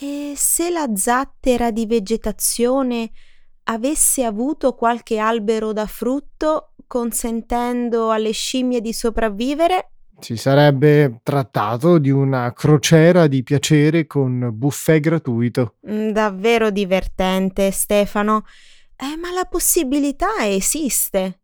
E 0.00 0.32
se 0.36 0.70
la 0.70 0.88
zattera 0.94 1.70
di 1.70 1.86
vegetazione 1.86 3.10
avesse 3.64 4.24
avuto 4.24 4.74
qualche 4.74 5.18
albero 5.18 5.72
da 5.72 5.86
frutto, 5.86 6.72
consentendo 6.86 8.10
alle 8.10 8.32
scimmie 8.32 8.80
di 8.80 8.92
sopravvivere? 8.92 9.90
Si 10.18 10.36
sarebbe 10.36 11.20
trattato 11.22 11.98
di 11.98 12.10
una 12.10 12.52
crociera 12.52 13.26
di 13.26 13.42
piacere 13.42 14.06
con 14.06 14.50
buffet 14.52 15.00
gratuito. 15.00 15.76
Mm, 15.90 16.10
davvero 16.10 16.70
divertente, 16.70 17.70
Stefano. 17.70 18.44
Eh, 18.96 19.16
ma 19.16 19.32
la 19.32 19.44
possibilità 19.44 20.46
esiste. 20.46 21.40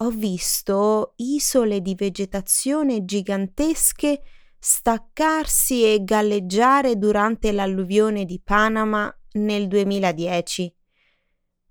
Ho 0.00 0.10
visto 0.10 1.14
isole 1.16 1.80
di 1.80 1.94
vegetazione 1.94 3.06
gigantesche 3.06 4.22
staccarsi 4.58 5.84
e 5.84 6.04
galleggiare 6.04 6.98
durante 6.98 7.50
l'alluvione 7.50 8.26
di 8.26 8.38
Panama 8.38 9.10
nel 9.34 9.68
2010. 9.68 10.74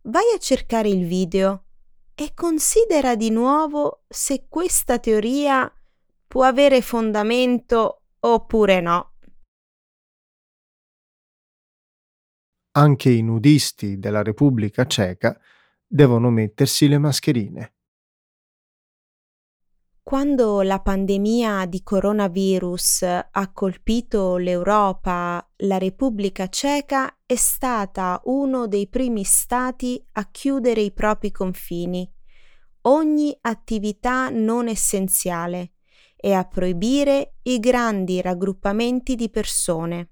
Vai 0.03 0.23
a 0.33 0.39
cercare 0.39 0.89
il 0.89 1.05
video 1.05 1.65
e 2.15 2.33
considera 2.33 3.15
di 3.15 3.29
nuovo 3.29 4.05
se 4.07 4.47
questa 4.49 4.97
teoria 4.97 5.71
può 6.27 6.45
avere 6.45 6.81
fondamento 6.81 8.05
oppure 8.21 8.81
no. 8.81 9.13
Anche 12.71 13.11
i 13.11 13.21
nudisti 13.21 13.99
della 13.99 14.23
Repubblica 14.23 14.87
Ceca 14.87 15.39
devono 15.85 16.31
mettersi 16.31 16.87
le 16.87 16.97
mascherine. 16.97 17.74
Quando 20.07 20.61
la 20.61 20.81
pandemia 20.81 21.65
di 21.65 21.81
coronavirus 21.81 23.01
ha 23.31 23.51
colpito 23.51 24.37
l'Europa, 24.37 25.43
la 25.63 25.79
Repubblica 25.79 26.47
Ceca 26.47 27.21
è 27.25 27.33
stata 27.33 28.21
uno 28.25 28.67
dei 28.67 28.87
primi 28.87 29.23
stati 29.23 29.99
a 30.11 30.29
chiudere 30.29 30.81
i 30.81 30.91
propri 30.91 31.31
confini, 31.31 32.07
ogni 32.81 33.35
attività 33.41 34.29
non 34.29 34.67
essenziale 34.67 35.71
e 36.15 36.33
a 36.33 36.43
proibire 36.43 37.37
i 37.41 37.57
grandi 37.59 38.21
raggruppamenti 38.21 39.15
di 39.15 39.31
persone. 39.31 40.09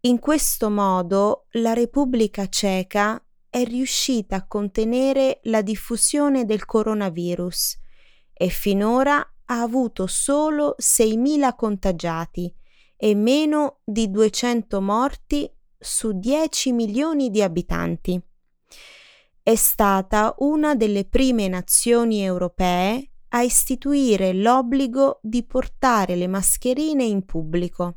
In 0.00 0.18
questo 0.18 0.68
modo 0.68 1.46
la 1.52 1.72
Repubblica 1.72 2.46
Ceca 2.46 3.24
è 3.48 3.64
riuscita 3.64 4.36
a 4.36 4.46
contenere 4.46 5.40
la 5.44 5.62
diffusione 5.62 6.44
del 6.44 6.66
coronavirus 6.66 7.80
e 8.32 8.48
finora 8.48 9.18
ha 9.18 9.60
avuto 9.60 10.06
solo 10.06 10.74
6.000 10.78 11.54
contagiati 11.54 12.54
e 12.96 13.14
meno 13.14 13.80
di 13.84 14.10
200 14.10 14.80
morti 14.80 15.50
su 15.78 16.12
10 16.12 16.72
milioni 16.72 17.30
di 17.30 17.42
abitanti. 17.42 18.20
È 19.42 19.54
stata 19.56 20.34
una 20.38 20.74
delle 20.74 21.04
prime 21.04 21.48
nazioni 21.48 22.22
europee 22.22 23.10
a 23.30 23.42
istituire 23.42 24.32
l'obbligo 24.32 25.18
di 25.22 25.42
portare 25.44 26.14
le 26.14 26.28
mascherine 26.28 27.02
in 27.02 27.24
pubblico. 27.24 27.96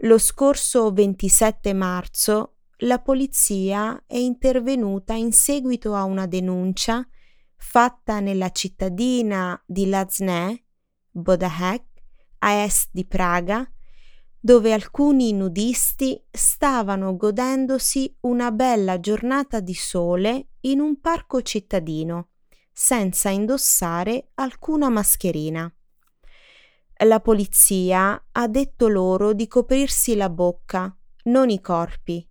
Lo 0.00 0.18
scorso 0.18 0.90
27 0.90 1.72
marzo 1.72 2.56
la 2.80 2.98
polizia 2.98 4.02
è 4.06 4.16
intervenuta 4.16 5.14
in 5.14 5.32
seguito 5.32 5.94
a 5.94 6.04
una 6.04 6.26
denuncia 6.26 7.06
fatta 7.56 8.20
nella 8.20 8.50
cittadina 8.50 9.60
di 9.66 9.88
Lazne, 9.88 10.64
Bodahek, 11.10 11.84
a 12.38 12.62
est 12.64 12.90
di 12.92 13.04
Praga, 13.04 13.68
dove 14.38 14.72
alcuni 14.72 15.32
nudisti 15.32 16.22
stavano 16.30 17.16
godendosi 17.16 18.16
una 18.20 18.52
bella 18.52 19.00
giornata 19.00 19.60
di 19.60 19.74
sole 19.74 20.50
in 20.60 20.80
un 20.80 21.00
parco 21.00 21.42
cittadino 21.42 22.28
senza 22.72 23.30
indossare 23.30 24.28
alcuna 24.34 24.90
mascherina. 24.90 25.72
La 27.04 27.20
polizia 27.20 28.26
ha 28.30 28.48
detto 28.48 28.88
loro 28.88 29.32
di 29.32 29.48
coprirsi 29.48 30.14
la 30.14 30.28
bocca, 30.28 30.94
non 31.24 31.48
i 31.48 31.60
corpi. 31.60 32.28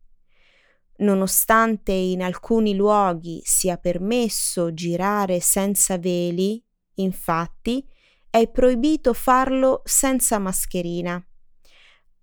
Nonostante 0.97 1.91
in 1.91 2.21
alcuni 2.21 2.73
luoghi 2.73 3.41
sia 3.43 3.77
permesso 3.77 4.73
girare 4.73 5.41
senza 5.41 5.97
veli, 5.97 6.63
infatti, 6.95 7.86
è 8.29 8.49
proibito 8.49 9.13
farlo 9.13 9.81
senza 9.84 10.39
mascherina. 10.39 11.21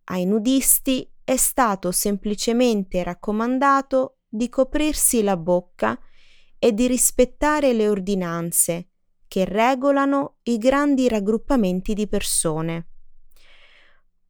Ai 0.04 0.24
nudisti 0.24 1.10
è 1.24 1.36
stato 1.36 1.92
semplicemente 1.92 3.02
raccomandato 3.02 4.18
di 4.28 4.48
coprirsi 4.48 5.22
la 5.22 5.36
bocca 5.36 5.98
e 6.58 6.72
di 6.72 6.86
rispettare 6.86 7.72
le 7.72 7.88
ordinanze 7.88 8.88
che 9.28 9.44
regolano 9.44 10.38
i 10.44 10.58
grandi 10.58 11.08
raggruppamenti 11.08 11.94
di 11.94 12.06
persone. 12.06 12.91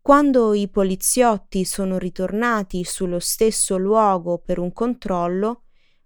Quando 0.03 0.53
i 0.53 0.69
poliziotti 0.69 1.65
sono 1.65 1.97
ritornati 1.97 2.83
sullo 2.83 3.21
stesso 3.21 3.77
luogo 3.77 4.39
per 4.39 4.59
un 4.59 4.73
controllo, 4.73 5.63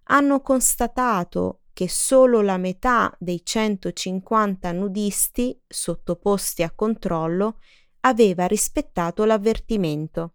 hanno 0.09 0.43
constatato 0.43 1.63
che 1.73 1.89
solo 1.89 2.43
la 2.43 2.59
metà 2.59 3.11
dei 3.19 3.41
150 3.43 4.71
nudisti 4.73 5.59
sottoposti 5.67 6.63
a 6.63 6.73
controllo 6.75 7.59
aveva 8.01 8.45
rispettato 8.45 9.25
l'avvertimento. 9.25 10.35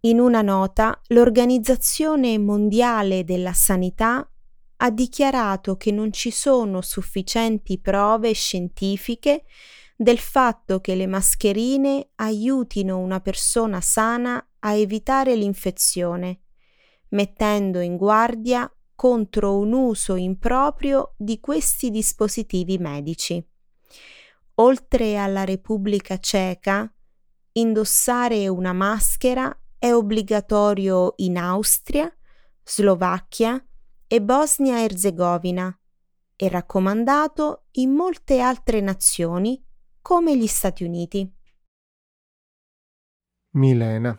In 0.00 0.20
una 0.20 0.42
nota, 0.42 1.00
l'Organizzazione 1.08 2.36
Mondiale 2.36 3.24
della 3.24 3.54
Sanità 3.54 4.30
ha 4.76 4.90
dichiarato 4.90 5.78
che 5.78 5.90
non 5.90 6.12
ci 6.12 6.30
sono 6.30 6.82
sufficienti 6.82 7.80
prove 7.80 8.34
scientifiche 8.34 9.44
del 9.96 10.18
fatto 10.18 10.80
che 10.80 10.94
le 10.94 11.06
mascherine 11.06 12.10
aiutino 12.16 12.98
una 12.98 13.20
persona 13.20 13.80
sana 13.80 14.44
a 14.60 14.74
evitare 14.74 15.36
l'infezione, 15.36 16.40
mettendo 17.10 17.80
in 17.80 17.96
guardia 17.96 18.70
contro 18.94 19.56
un 19.58 19.72
uso 19.72 20.16
improprio 20.16 21.14
di 21.16 21.38
questi 21.40 21.90
dispositivi 21.90 22.78
medici. 22.78 23.44
Oltre 24.56 25.16
alla 25.16 25.44
Repubblica 25.44 26.18
Ceca, 26.18 26.92
indossare 27.52 28.48
una 28.48 28.72
maschera 28.72 29.56
è 29.78 29.92
obbligatorio 29.92 31.14
in 31.16 31.36
Austria, 31.36 32.12
Slovacchia 32.62 33.62
e 34.06 34.22
Bosnia-Erzegovina 34.22 35.78
e 36.36 36.48
raccomandato 36.48 37.66
in 37.72 37.90
molte 37.90 38.40
altre 38.40 38.80
nazioni 38.80 39.62
come 40.04 40.36
gli 40.36 40.46
Stati 40.46 40.84
Uniti. 40.84 41.26
Milena. 43.52 44.14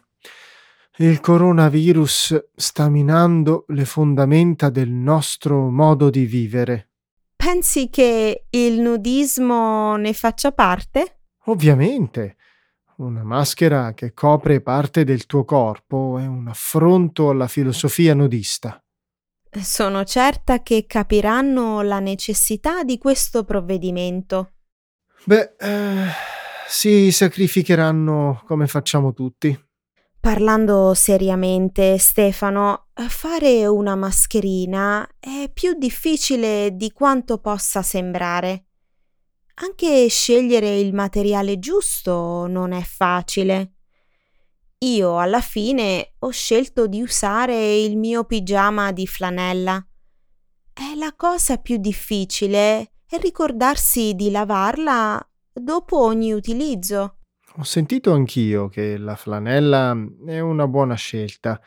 Il 0.97 1.19
coronavirus 1.19 2.47
sta 2.55 2.89
minando 2.89 3.65
le 3.67 3.85
fondamenta 3.85 4.71
del 4.71 4.89
nostro 4.89 5.69
modo 5.69 6.09
di 6.09 6.25
vivere. 6.25 6.89
Pensi 7.35 7.91
che 7.91 8.47
il 8.49 8.79
nudismo 8.79 9.95
ne 9.97 10.13
faccia 10.13 10.51
parte? 10.51 11.19
Ovviamente. 11.45 12.37
Una 12.95 13.23
maschera 13.23 13.93
che 13.93 14.11
copre 14.11 14.61
parte 14.61 15.03
del 15.03 15.27
tuo 15.27 15.45
corpo 15.45 16.17
è 16.17 16.25
un 16.25 16.47
affronto 16.47 17.29
alla 17.29 17.47
filosofia 17.47 18.15
nudista. 18.15 18.83
Sono 19.51 20.03
certa 20.03 20.63
che 20.63 20.85
capiranno 20.87 21.83
la 21.83 21.99
necessità 21.99 22.83
di 22.83 22.97
questo 22.97 23.43
provvedimento. 23.43 24.54
Beh, 25.27 25.55
eh, 25.59 26.05
si 26.67 27.11
sacrificheranno 27.11 28.43
come 28.45 28.67
facciamo 28.67 29.11
tutti. 29.11 29.59
Parlando 30.19 30.93
seriamente, 30.93 31.97
Stefano, 31.97 32.89
fare 33.07 33.65
una 33.65 33.95
mascherina 33.95 35.07
è 35.19 35.49
più 35.51 35.73
difficile 35.73 36.75
di 36.75 36.91
quanto 36.91 37.39
possa 37.39 37.81
sembrare. 37.81 38.65
Anche 39.55 40.07
scegliere 40.09 40.77
il 40.77 40.93
materiale 40.93 41.57
giusto 41.57 42.45
non 42.45 42.71
è 42.71 42.83
facile. 42.83 43.73
Io 44.79 45.19
alla 45.19 45.41
fine 45.41 46.13
ho 46.19 46.29
scelto 46.29 46.85
di 46.85 47.01
usare 47.01 47.77
il 47.77 47.97
mio 47.97 48.25
pigiama 48.25 48.91
di 48.91 49.07
flanella. 49.07 49.83
È 50.71 50.95
la 50.95 51.13
cosa 51.15 51.57
più 51.57 51.77
difficile 51.77 52.94
è 53.07 53.17
ricordarsi 53.17 54.13
di 54.15 54.31
lavarla 54.31 55.25
dopo 55.51 55.99
ogni 55.99 56.33
utilizzo. 56.33 57.17
Ho 57.57 57.63
sentito 57.63 58.11
anch'io 58.11 58.67
che 58.67 58.97
la 58.97 59.15
flanella 59.15 59.95
è 60.25 60.39
una 60.39 60.67
buona 60.67 60.95
scelta. 60.95 61.59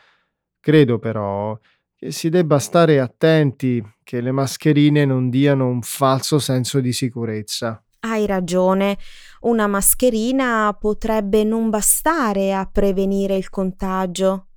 Credo 0.59 0.99
però 0.99 1.57
che 1.95 2.11
si 2.11 2.29
debba 2.29 2.59
stare 2.59 2.99
attenti 2.99 3.83
che 4.03 4.21
le 4.21 4.31
mascherine 4.31 5.05
non 5.05 5.29
diano 5.29 5.67
un 5.67 5.81
falso 5.81 6.39
senso 6.39 6.79
di 6.79 6.93
sicurezza. 6.93 7.83
Hai 8.01 8.25
ragione, 8.25 8.97
una 9.41 9.67
mascherina 9.67 10.75
potrebbe 10.79 11.43
non 11.43 11.69
bastare 11.69 12.53
a 12.53 12.65
prevenire 12.65 13.35
il 13.35 13.49
contagio. 13.49 14.47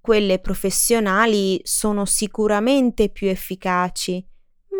Quelle 0.00 0.38
professionali 0.40 1.60
sono 1.62 2.04
sicuramente 2.04 3.08
più 3.08 3.28
efficaci, 3.28 4.26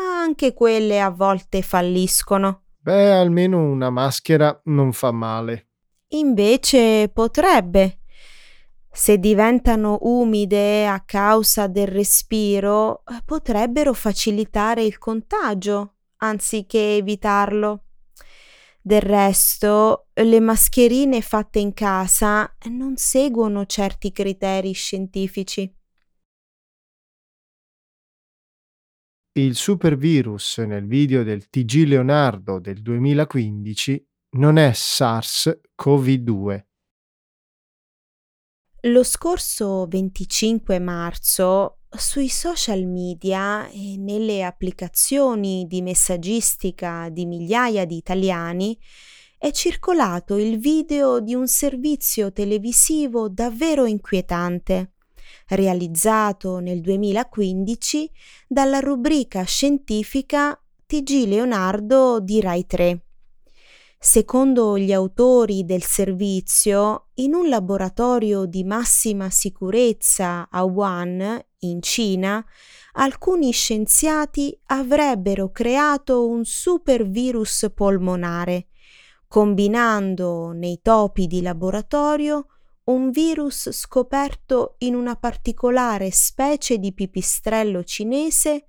ma 0.01 0.21
anche 0.21 0.55
quelle 0.55 0.99
a 0.99 1.11
volte 1.11 1.61
falliscono. 1.61 2.63
Beh, 2.79 3.13
almeno 3.13 3.63
una 3.63 3.91
maschera 3.91 4.59
non 4.65 4.93
fa 4.93 5.13
male. 5.13 5.69
Invece 6.09 7.11
potrebbe. 7.13 7.99
Se 8.91 9.19
diventano 9.19 9.99
umide 10.01 10.87
a 10.87 11.01
causa 11.01 11.67
del 11.67 11.87
respiro, 11.87 13.03
potrebbero 13.27 13.93
facilitare 13.93 14.83
il 14.83 14.97
contagio 14.99 15.97
anziché 16.17 16.97
evitarlo. 16.97 17.85
Del 18.81 19.03
resto, 19.03 20.07
le 20.15 20.41
mascherine 20.41 21.21
fatte 21.21 21.59
in 21.59 21.75
casa 21.75 22.51
non 22.71 22.97
seguono 22.97 23.67
certi 23.67 24.11
criteri 24.11 24.73
scientifici. 24.73 25.73
Il 29.33 29.55
supervirus 29.55 30.59
nel 30.59 30.87
video 30.87 31.23
del 31.23 31.49
TG 31.49 31.87
Leonardo 31.87 32.59
del 32.59 32.83
2015 32.83 34.09
non 34.31 34.57
è 34.57 34.73
SARS-CoV-2 34.73 36.65
lo 38.85 39.03
scorso 39.03 39.87
25 39.87 40.79
marzo 40.79 41.81
sui 41.91 42.31
social 42.31 42.87
media 42.87 43.69
e 43.69 43.97
nelle 43.99 44.43
applicazioni 44.43 45.67
di 45.69 45.83
messaggistica 45.83 47.11
di 47.11 47.27
migliaia 47.27 47.85
di 47.85 47.97
italiani 47.99 48.79
è 49.37 49.51
circolato 49.51 50.39
il 50.39 50.59
video 50.59 51.21
di 51.21 51.35
un 51.35 51.47
servizio 51.47 52.33
televisivo 52.33 53.29
davvero 53.29 53.85
inquietante, 53.85 54.93
realizzato 55.51 56.59
nel 56.59 56.81
2015 56.81 58.11
dalla 58.47 58.81
rubrica 58.81 59.43
scientifica 59.43 60.61
TG 60.87 61.27
Leonardo 61.27 62.21
di 62.21 62.41
Rai 62.41 62.67
3. 62.67 63.05
Secondo 64.03 64.79
gli 64.79 64.93
autori 64.93 65.67
del 65.67 65.83
servizio, 65.83 67.09
in 67.17 67.35
un 67.35 67.51
laboratorio 67.51 68.47
di 68.47 68.65
massima 68.65 69.29
sicurezza 69.29 70.49
a 70.51 70.65
Wuhan, 70.65 71.39
in 71.59 71.83
Cina, 71.83 72.43
alcuni 72.93 73.53
scienziati 73.53 74.59
avrebbero 74.67 75.51
creato 75.51 76.27
un 76.27 76.45
supervirus 76.45 77.71
polmonare, 77.75 78.69
combinando 79.29 80.53
nei 80.53 80.81
topi 80.83 81.27
di 81.27 81.43
laboratorio 81.43 82.47
un 82.91 83.11
virus 83.11 83.71
scoperto 83.71 84.77
in 84.79 84.95
una 84.95 85.17
particolare 85.17 86.11
specie 86.11 86.79
di 86.79 86.93
pipistrello 86.93 87.85
cinese 87.85 88.67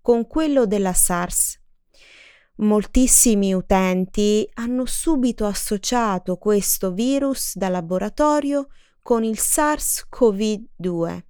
con 0.00 0.26
quello 0.26 0.66
della 0.66 0.92
SARS 0.92 1.60
Moltissimi 2.60 3.54
utenti 3.54 4.46
hanno 4.54 4.84
subito 4.84 5.46
associato 5.46 6.36
questo 6.36 6.92
virus 6.92 7.56
da 7.56 7.70
laboratorio 7.70 8.68
con 9.00 9.24
il 9.24 9.38
SARS-CoV-2, 9.38 11.22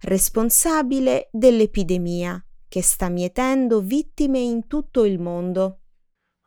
responsabile 0.00 1.28
dell'epidemia 1.30 2.44
che 2.66 2.82
sta 2.82 3.08
mietendo 3.08 3.80
vittime 3.80 4.40
in 4.40 4.66
tutto 4.66 5.04
il 5.04 5.20
mondo. 5.20 5.82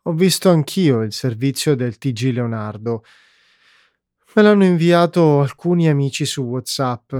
Ho 0.03 0.11
visto 0.11 0.49
anch'io 0.49 1.01
il 1.01 1.13
servizio 1.13 1.73
del 1.73 1.97
TG 1.97 2.33
Leonardo. 2.33 3.03
Me 4.35 4.41
l'hanno 4.41 4.65
inviato 4.65 5.41
alcuni 5.41 5.87
amici 5.87 6.25
su 6.25 6.41
WhatsApp 6.41 7.13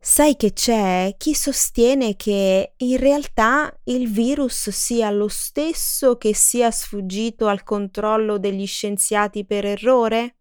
Sai 0.00 0.36
che 0.36 0.52
c'è 0.52 1.16
chi 1.18 1.34
sostiene 1.34 2.14
che 2.14 2.72
in 2.76 2.96
realtà 2.96 3.78
il 3.84 4.08
virus 4.08 4.70
sia 4.70 5.10
lo 5.10 5.28
stesso 5.28 6.16
che 6.16 6.34
sia 6.34 6.70
sfuggito 6.70 7.46
al 7.46 7.64
controllo 7.64 8.38
degli 8.38 8.66
scienziati 8.66 9.44
per 9.44 9.66
errore? 9.66 10.36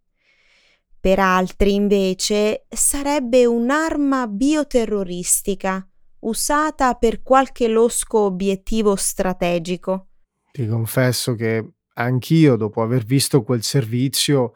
Per 0.99 1.19
altri, 1.19 1.73
invece, 1.73 2.65
sarebbe 2.69 3.45
un'arma 3.45 4.27
bioterroristica 4.27 5.85
usata 6.19 6.93
per 6.93 7.21
qualche 7.23 7.67
losco 7.67 8.19
obiettivo 8.19 8.95
strategico. 8.95 10.07
Ti 10.51 10.67
confesso 10.67 11.33
che 11.35 11.73
anch'io, 11.95 12.55
dopo 12.55 12.81
aver 12.81 13.03
visto 13.03 13.43
quel 13.43 13.63
servizio, 13.63 14.53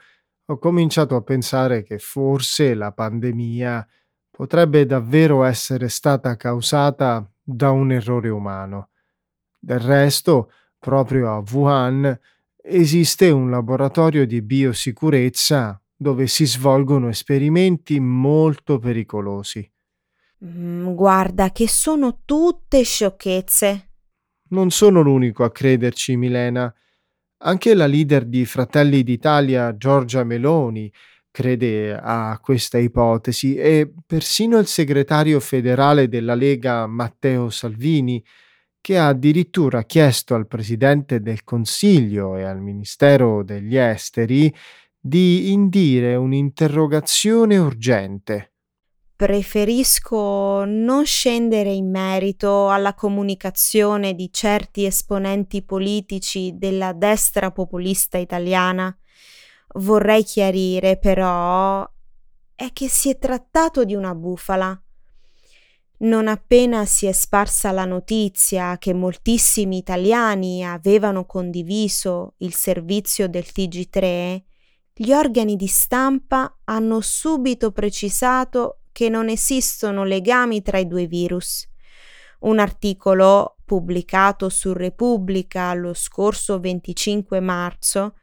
ho 0.52 0.58
cominciato 0.58 1.16
a 1.16 1.22
pensare 1.22 1.82
che 1.84 1.98
forse 1.98 2.74
la 2.74 2.92
pandemia 2.92 3.88
potrebbe 4.30 4.86
davvero 4.86 5.44
essere 5.44 5.88
stata 5.88 6.36
causata 6.36 7.26
da 7.42 7.72
un 7.72 7.92
errore 7.92 8.30
umano. 8.30 8.90
Del 9.58 9.80
resto, 9.80 10.52
proprio 10.78 11.32
a 11.32 11.44
Wuhan 11.50 12.20
esiste 12.64 13.30
un 13.30 13.50
laboratorio 13.50 14.26
di 14.26 14.42
biosicurezza 14.42 15.82
dove 15.96 16.28
si 16.28 16.46
svolgono 16.46 17.08
esperimenti 17.08 18.00
molto 18.00 18.78
pericolosi. 18.78 19.70
Mm, 20.44 20.94
guarda 20.94 21.52
che 21.52 21.68
sono 21.68 22.22
tutte 22.26 22.84
sciocchezze. 22.84 23.90
Non 24.50 24.70
sono 24.72 25.02
l'unico 25.02 25.44
a 25.44 25.52
crederci, 25.52 26.18
Milena. 26.18 26.74
Anche 27.44 27.74
la 27.74 27.88
leader 27.88 28.26
di 28.26 28.46
Fratelli 28.46 29.02
d'Italia, 29.02 29.76
Giorgia 29.76 30.24
Meloni, 30.24 30.92
crede 31.32 31.98
a 32.00 32.38
questa 32.40 32.78
ipotesi 32.78 33.56
e 33.56 33.92
persino 34.06 34.60
il 34.60 34.68
segretario 34.68 35.40
federale 35.40 36.08
della 36.08 36.36
Lega, 36.36 36.86
Matteo 36.86 37.50
Salvini, 37.50 38.24
che 38.80 39.00
ha 39.00 39.08
addirittura 39.08 39.84
chiesto 39.86 40.36
al 40.36 40.46
Presidente 40.46 41.20
del 41.20 41.44
Consiglio 41.44 42.36
e 42.36 42.44
al 42.44 42.62
Ministero 42.62 43.44
degli 43.44 43.76
Esteri 43.76 44.54
di 45.00 45.52
indire 45.52 46.14
un'interrogazione 46.14 47.58
urgente. 47.58 48.51
Preferisco 49.22 50.66
non 50.66 51.06
scendere 51.06 51.70
in 51.70 51.92
merito 51.92 52.70
alla 52.70 52.96
comunicazione 52.96 54.16
di 54.16 54.34
certi 54.34 54.84
esponenti 54.84 55.62
politici 55.62 56.58
della 56.58 56.92
destra 56.92 57.52
populista 57.52 58.18
italiana. 58.18 58.98
Vorrei 59.76 60.24
chiarire 60.24 60.98
però 60.98 61.88
è 62.56 62.74
che 62.74 62.90
si 62.90 63.12
è 63.12 63.20
trattato 63.20 63.86
di 63.86 63.94
una 63.94 64.16
bufala. 64.16 64.82
Non 65.98 66.28
appena 66.28 66.88
si 66.88 67.06
è 67.06 67.12
sparsa 67.12 67.70
la 67.70 67.86
notizia 67.86 68.80
che 68.80 68.92
moltissimi 68.92 69.78
italiani 69.78 70.66
avevano 70.66 71.28
condiviso 71.28 72.34
il 72.38 72.56
servizio 72.56 73.30
del 73.30 73.46
TG3, 73.46 74.42
gli 74.96 75.12
organi 75.14 75.56
di 75.56 75.68
stampa 75.68 76.58
hanno 76.64 77.02
subito 77.02 77.72
precisato 77.72 78.81
che 78.92 79.10
non 79.10 79.30
esistono 79.30 80.04
legami 80.04 80.62
tra 80.62 80.78
i 80.78 80.88
due 80.88 81.08
virus. 81.08 81.68
Un 82.42 82.60
articolo 82.60 83.58
pubblicato 83.66 84.50
su 84.50 84.74
Repubblica 84.74 85.74
lo 85.74 85.94
scorso 85.94 86.60
25 86.60 87.40
marzo 87.40 88.16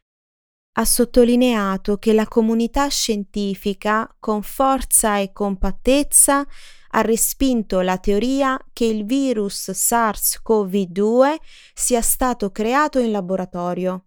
ha 0.79 0.85
sottolineato 0.85 1.99
che 1.99 2.13
la 2.13 2.27
comunità 2.27 2.87
scientifica 2.89 4.15
con 4.21 4.43
forza 4.43 5.19
e 5.19 5.33
compattezza 5.33 6.47
ha 6.91 7.01
respinto 7.01 7.81
la 7.81 7.99
teoria 7.99 8.59
che 8.73 8.85
il 8.85 9.05
virus 9.05 9.71
SARS-CoV-2 9.71 11.35
sia 11.75 12.01
stato 12.01 12.51
creato 12.51 12.99
in 12.99 13.11
laboratorio. 13.11 14.05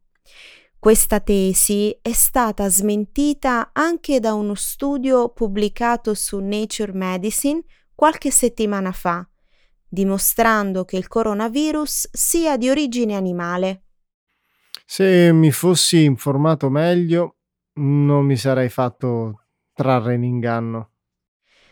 Questa 0.82 1.20
tesi 1.20 1.96
è 2.02 2.12
stata 2.12 2.68
smentita 2.68 3.70
anche 3.72 4.20
da 4.20 4.34
uno 4.34 4.56
studio 4.56 5.30
pubblicato 5.30 6.16
su 6.16 6.40
Nature 6.40 6.92
Medicine 6.94 7.64
qualche 7.94 8.32
settimana 8.32 8.92
fa, 8.92 9.24
dimostrando 9.88 10.84
che 10.84 10.98
il 10.98 11.08
coronavirus 11.08 12.10
sia 12.12 12.58
di 12.58 12.68
origine 12.68 13.14
animale. 13.14 13.84
Se 14.84 15.32
mi 15.32 15.52
fossi 15.52 16.04
informato 16.04 16.72
meglio, 16.72 17.36
non 17.74 18.26
mi 18.26 18.36
sarei 18.36 18.70
fatto 18.70 19.50
trarre 19.74 20.16
in 20.16 20.24
inganno. 20.24 20.94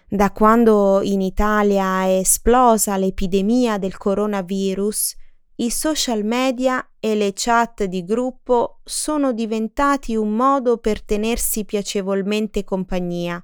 Da 0.07 0.31
quando 0.31 1.01
in 1.01 1.21
Italia 1.21 2.03
è 2.03 2.17
esplosa 2.19 2.95
l'epidemia 2.95 3.79
del 3.79 3.97
coronavirus, 3.97 5.15
i 5.61 5.69
social 5.69 6.23
media 6.23 6.91
e 6.99 7.15
le 7.15 7.31
chat 7.33 7.83
di 7.83 8.05
gruppo 8.05 8.79
sono 8.83 9.33
diventati 9.33 10.15
un 10.15 10.33
modo 10.33 10.77
per 10.77 11.03
tenersi 11.03 11.65
piacevolmente 11.65 12.63
compagnia, 12.63 13.43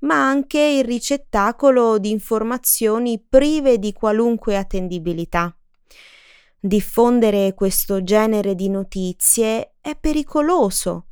ma 0.00 0.28
anche 0.28 0.60
il 0.60 0.84
ricettacolo 0.84 1.98
di 1.98 2.10
informazioni 2.10 3.24
prive 3.26 3.78
di 3.78 3.92
qualunque 3.94 4.58
attendibilità. 4.58 5.54
Diffondere 6.58 7.54
questo 7.54 8.02
genere 8.02 8.54
di 8.54 8.68
notizie 8.68 9.76
è 9.80 9.96
pericoloso 9.98 11.06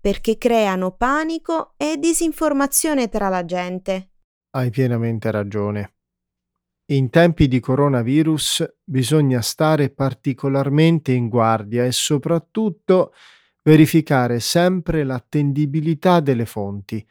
perché 0.00 0.38
creano 0.38 0.92
panico 0.92 1.74
e 1.76 1.98
disinformazione 1.98 3.08
tra 3.10 3.28
la 3.28 3.44
gente. 3.44 4.12
Hai 4.50 4.70
pienamente 4.70 5.30
ragione. 5.30 5.93
In 6.88 7.08
tempi 7.08 7.48
di 7.48 7.60
coronavirus 7.60 8.80
bisogna 8.84 9.40
stare 9.40 9.88
particolarmente 9.88 11.12
in 11.12 11.30
guardia 11.30 11.86
e 11.86 11.92
soprattutto 11.92 13.14
verificare 13.62 14.38
sempre 14.38 15.02
l'attendibilità 15.02 16.20
delle 16.20 16.44
fonti. 16.44 17.04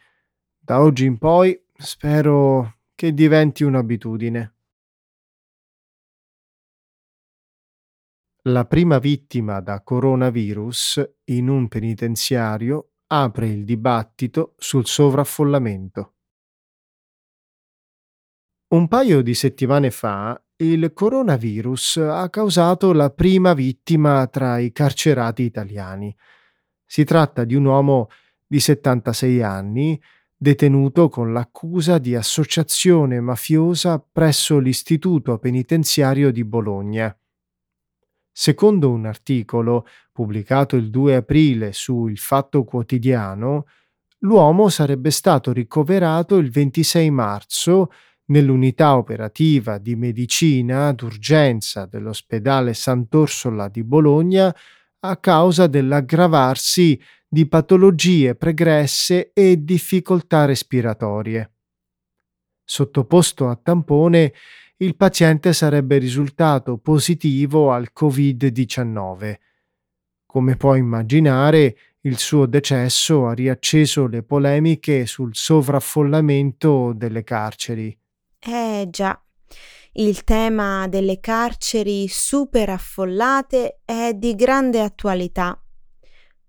Da 0.59 0.79
oggi 0.79 1.05
in 1.05 1.17
poi 1.17 1.59
spero 1.75 2.81
che 2.93 3.15
diventi 3.15 3.63
un'abitudine. 3.63 4.53
La 8.43 8.65
prima 8.65 8.99
vittima 8.99 9.59
da 9.59 9.81
coronavirus 9.81 11.15
in 11.31 11.47
un 11.47 11.67
penitenziario 11.67 12.91
apre 13.07 13.47
il 13.47 13.63
dibattito 13.63 14.53
sul 14.59 14.85
sovraffollamento. 14.85 16.12
Un 18.73 18.87
paio 18.87 19.21
di 19.21 19.35
settimane 19.35 19.91
fa 19.91 20.41
il 20.55 20.93
coronavirus 20.93 21.97
ha 21.97 22.27
causato 22.31 22.91
la 22.91 23.11
prima 23.11 23.53
vittima 23.53 24.25
tra 24.25 24.57
i 24.57 24.71
carcerati 24.71 25.43
italiani. 25.43 26.15
Si 26.83 27.03
tratta 27.03 27.43
di 27.43 27.53
un 27.53 27.65
uomo 27.65 28.07
di 28.47 28.59
76 28.59 29.43
anni, 29.43 30.01
detenuto 30.35 31.07
con 31.07 31.33
l'accusa 31.33 31.99
di 31.99 32.15
associazione 32.15 33.19
mafiosa 33.19 33.99
presso 33.99 34.57
l'istituto 34.57 35.37
penitenziario 35.37 36.31
di 36.31 36.43
Bologna. 36.43 37.15
Secondo 38.31 38.89
un 38.89 39.05
articolo 39.05 39.85
pubblicato 40.11 40.77
il 40.77 40.89
2 40.89 41.17
aprile 41.17 41.73
su 41.73 42.07
Il 42.07 42.17
Fatto 42.17 42.63
Quotidiano, 42.63 43.67
l'uomo 44.21 44.69
sarebbe 44.69 45.11
stato 45.11 45.51
ricoverato 45.51 46.37
il 46.37 46.49
26 46.49 47.11
marzo 47.11 47.91
nell'unità 48.25 48.95
operativa 48.95 49.77
di 49.77 49.95
medicina 49.95 50.91
d'urgenza 50.93 51.85
dell'ospedale 51.85 52.73
Sant'Orsola 52.73 53.67
di 53.67 53.83
Bologna 53.83 54.55
a 54.99 55.17
causa 55.17 55.67
dell'aggravarsi 55.67 56.99
di 57.27 57.47
patologie 57.47 58.35
pregresse 58.35 59.31
e 59.33 59.63
difficoltà 59.63 60.45
respiratorie. 60.45 61.51
Sottoposto 62.63 63.49
a 63.49 63.55
tampone, 63.55 64.33
il 64.77 64.95
paziente 64.95 65.51
sarebbe 65.51 65.97
risultato 65.97 66.77
positivo 66.77 67.71
al 67.71 67.89
Covid-19. 67.93 69.35
Come 70.25 70.55
puoi 70.55 70.79
immaginare, 70.79 71.77
il 72.01 72.17
suo 72.17 72.45
decesso 72.45 73.27
ha 73.27 73.33
riacceso 73.33 74.07
le 74.07 74.23
polemiche 74.23 75.05
sul 75.05 75.35
sovraffollamento 75.35 76.93
delle 76.93 77.23
carceri. 77.23 77.97
Eh 78.45 78.87
già, 78.89 79.17
il 79.93 80.25
tema 80.25 80.89
delle 80.89 81.21
carceri 81.21 82.09
super 82.09 82.71
affollate 82.71 83.79
è 83.85 84.11
di 84.13 84.35
grande 84.35 84.81
attualità, 84.81 85.57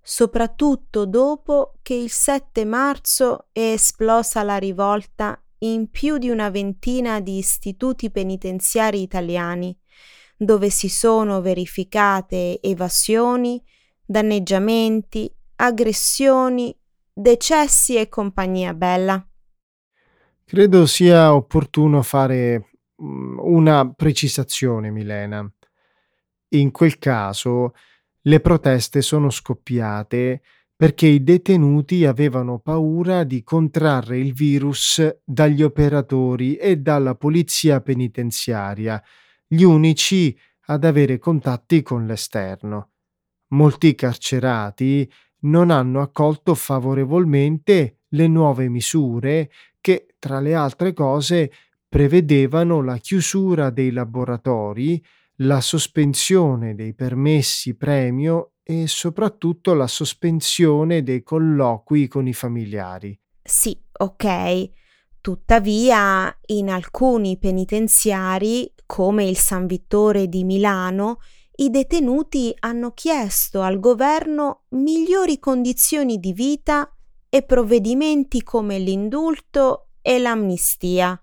soprattutto 0.02 1.06
dopo 1.06 1.74
che 1.82 1.94
il 1.94 2.10
7 2.10 2.64
marzo 2.64 3.46
è 3.52 3.60
esplosa 3.60 4.42
la 4.42 4.56
rivolta 4.56 5.40
in 5.58 5.88
più 5.88 6.18
di 6.18 6.30
una 6.30 6.50
ventina 6.50 7.20
di 7.20 7.38
istituti 7.38 8.10
penitenziari 8.10 9.00
italiani, 9.00 9.78
dove 10.36 10.70
si 10.70 10.88
sono 10.88 11.40
verificate 11.40 12.60
evasioni, 12.60 13.62
danneggiamenti, 14.04 15.32
aggressioni, 15.56 16.76
decessi 17.12 17.94
e 17.94 18.08
compagnia 18.08 18.74
bella. 18.74 19.24
Credo 20.46 20.84
sia 20.84 21.34
opportuno 21.34 22.02
fare 22.02 22.68
mm, 23.02 23.38
una 23.38 23.90
precisazione, 23.90 24.90
Milena. 24.90 25.50
In 26.50 26.70
quel 26.70 26.98
caso 26.98 27.72
le 28.20 28.40
proteste 28.40 29.00
sono 29.00 29.30
scoppiate 29.30 30.42
perché 30.76 31.06
i 31.06 31.22
detenuti 31.22 32.04
avevano 32.04 32.58
paura 32.58 33.24
di 33.24 33.42
contrarre 33.42 34.18
il 34.18 34.34
virus 34.34 35.20
dagli 35.24 35.62
operatori 35.62 36.56
e 36.56 36.76
dalla 36.76 37.14
polizia 37.14 37.80
penitenziaria, 37.80 39.02
gli 39.46 39.62
unici 39.62 40.36
ad 40.66 40.84
avere 40.84 41.18
contatti 41.18 41.80
con 41.80 42.04
l'esterno. 42.04 42.90
Molti 43.54 43.94
carcerati 43.94 45.10
non 45.44 45.70
hanno 45.70 46.02
accolto 46.02 46.54
favorevolmente 46.54 48.00
le 48.14 48.28
nuove 48.28 48.68
misure 48.68 49.50
che, 49.80 50.14
tra 50.18 50.40
le 50.40 50.54
altre 50.54 50.92
cose, 50.92 51.52
prevedevano 51.88 52.82
la 52.82 52.96
chiusura 52.96 53.70
dei 53.70 53.90
laboratori, 53.90 55.04
la 55.38 55.60
sospensione 55.60 56.74
dei 56.74 56.94
permessi 56.94 57.76
premio 57.76 58.52
e 58.62 58.86
soprattutto 58.86 59.74
la 59.74 59.86
sospensione 59.86 61.02
dei 61.02 61.22
colloqui 61.22 62.08
con 62.08 62.26
i 62.26 62.32
familiari. 62.32 63.18
Sì, 63.42 63.78
ok. 63.92 64.70
Tuttavia, 65.20 66.34
in 66.46 66.70
alcuni 66.70 67.38
penitenziari, 67.38 68.72
come 68.86 69.24
il 69.24 69.36
San 69.36 69.66
Vittore 69.66 70.28
di 70.28 70.44
Milano, 70.44 71.18
i 71.56 71.70
detenuti 71.70 72.54
hanno 72.60 72.90
chiesto 72.92 73.60
al 73.60 73.78
governo 73.78 74.64
migliori 74.70 75.38
condizioni 75.38 76.18
di 76.18 76.32
vita 76.32 76.93
e 77.34 77.42
provvedimenti 77.42 78.44
come 78.44 78.78
l'indulto 78.78 79.88
e 80.02 80.20
l'amnistia. 80.20 81.20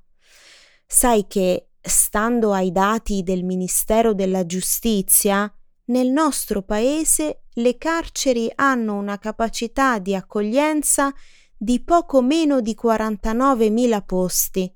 Sai 0.85 1.25
che, 1.25 1.69
stando 1.79 2.51
ai 2.51 2.73
dati 2.73 3.23
del 3.23 3.45
Ministero 3.45 4.13
della 4.13 4.45
Giustizia, 4.45 5.49
nel 5.85 6.09
nostro 6.09 6.63
paese 6.63 7.43
le 7.53 7.77
carceri 7.77 8.51
hanno 8.55 8.95
una 8.95 9.19
capacità 9.19 9.99
di 9.99 10.13
accoglienza 10.13 11.13
di 11.55 11.81
poco 11.81 12.21
meno 12.21 12.59
di 12.59 12.77
49.000 12.77 14.03
posti, 14.03 14.75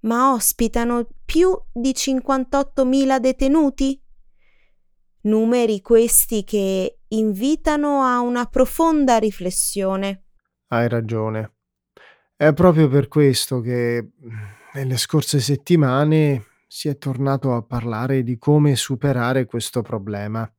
ma 0.00 0.34
ospitano 0.34 1.08
più 1.24 1.58
di 1.72 1.92
58.000 1.92 3.18
detenuti? 3.20 4.02
Numeri 5.22 5.80
questi 5.80 6.44
che 6.44 6.98
invitano 7.08 8.02
a 8.02 8.20
una 8.20 8.44
profonda 8.44 9.16
riflessione. 9.16 10.23
Hai 10.68 10.88
ragione. 10.88 11.52
È 12.36 12.52
proprio 12.52 12.88
per 12.88 13.08
questo 13.08 13.60
che 13.60 14.10
nelle 14.72 14.96
scorse 14.96 15.38
settimane 15.40 16.46
si 16.66 16.88
è 16.88 16.98
tornato 16.98 17.54
a 17.54 17.62
parlare 17.62 18.22
di 18.24 18.38
come 18.38 18.74
superare 18.74 19.44
questo 19.44 19.82
problema. 19.82 20.50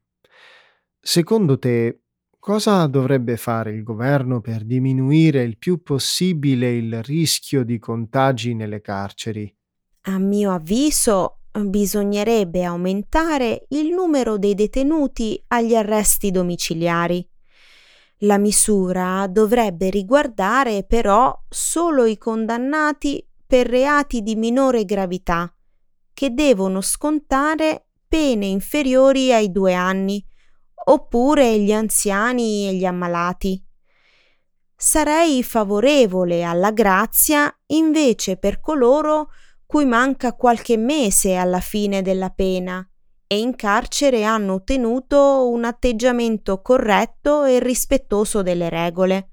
Secondo 1.00 1.60
te, 1.60 2.04
cosa 2.39 2.88
dovrebbe 2.88 3.36
fare 3.36 3.74
il 3.74 3.84
governo 3.84 4.39
per 4.39 4.63
diminuire 4.63 5.44
il 5.44 5.58
più 5.58 5.84
possibile 5.84 6.72
il 6.72 7.04
rischio 7.04 7.65
di 7.65 7.78
contagi 7.78 8.54
nelle 8.54 8.82
carceri? 8.82 9.54
A 10.04 10.18
mio 10.18 10.52
avviso, 10.52 11.39
bisognerebbe 11.52 12.63
aumentare 12.63 13.65
il 13.70 13.89
numero 13.89 14.38
dei 14.38 14.54
detenuti 14.56 15.44
agli 15.48 15.76
arresti 15.76 16.32
domiciliari. 16.32 17.28
La 18.19 18.38
misura 18.38 19.28
dovrebbe 19.28 19.89
riguardare 19.89 20.84
però 20.84 21.38
solo 21.49 22.06
i 22.06 22.17
condannati 22.17 23.28
per 23.45 23.67
reati 23.67 24.21
di 24.21 24.36
minore 24.36 24.86
gravità, 24.86 25.54
che 26.13 26.34
devono 26.34 26.80
scontare 26.80 27.88
pene 28.08 28.45
inferiori 28.45 29.34
ai 29.34 29.51
due 29.51 29.73
anni, 29.73 30.25
oppure 30.86 31.60
gli 31.60 31.73
anziani 31.73 32.69
e 32.69 32.73
gli 32.73 32.86
ammalati. 32.86 33.62
Sarei 34.78 35.43
favorevole 35.43 36.43
alla 36.43 36.71
grazia 36.71 37.54
invece 37.67 38.38
per 38.38 38.60
coloro 38.60 39.30
cui 39.65 39.86
manca 39.86 40.34
qualche 40.34 40.78
mese 40.78 41.36
alla 41.36 41.60
fine 41.60 42.01
della 42.01 42.30
pena 42.30 42.88
e 43.28 43.40
in 43.40 43.56
carcere 43.56 44.24
hanno 44.24 44.54
ottenuto 44.54 45.50
un 45.50 45.66
atteggiamento 45.66 46.62
corretto 46.62 47.44
e 47.46 47.60
rispettoso 47.60 48.42
delle 48.42 48.70
regole. 48.70 49.32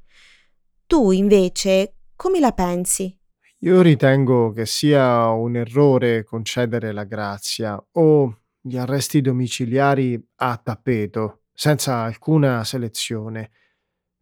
Tu 0.87 1.11
invece 1.11 1.97
come 2.23 2.39
la 2.39 2.53
pensi? 2.53 3.19
Io 3.61 3.81
ritengo 3.81 4.53
che 4.53 4.65
sia 4.65 5.29
un 5.31 5.57
errore 5.57 6.23
concedere 6.23 6.93
la 6.93 7.05
grazia 7.05 7.83
o 7.93 8.43
gli 8.61 8.77
arresti 8.77 9.21
domiciliari 9.21 10.21
a 10.37 10.57
tappeto, 10.57 11.43
senza 11.53 12.03
alcuna 12.03 12.63
selezione. 12.63 13.51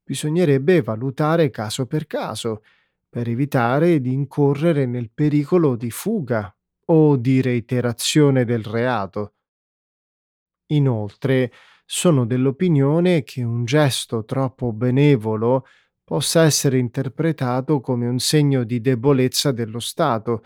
Bisognerebbe 0.02 0.80
valutare 0.80 1.50
caso 1.50 1.86
per 1.86 2.06
caso 2.06 2.62
per 3.08 3.28
evitare 3.28 4.00
di 4.00 4.12
incorrere 4.12 4.86
nel 4.86 5.10
pericolo 5.12 5.76
di 5.76 5.90
fuga 5.90 6.54
o 6.86 7.16
di 7.16 7.42
reiterazione 7.42 8.44
del 8.44 8.64
reato. 8.64 9.34
Inoltre, 10.72 11.52
sono 11.84 12.24
dell'opinione 12.24 13.22
che 13.22 13.42
un 13.42 13.64
gesto 13.64 14.24
troppo 14.24 14.72
benevolo 14.72 15.66
possa 16.04 16.42
essere 16.42 16.78
interpretato 16.78 17.80
come 17.80 18.06
un 18.06 18.18
segno 18.18 18.64
di 18.64 18.80
debolezza 18.80 19.52
dello 19.52 19.80
Stato, 19.80 20.42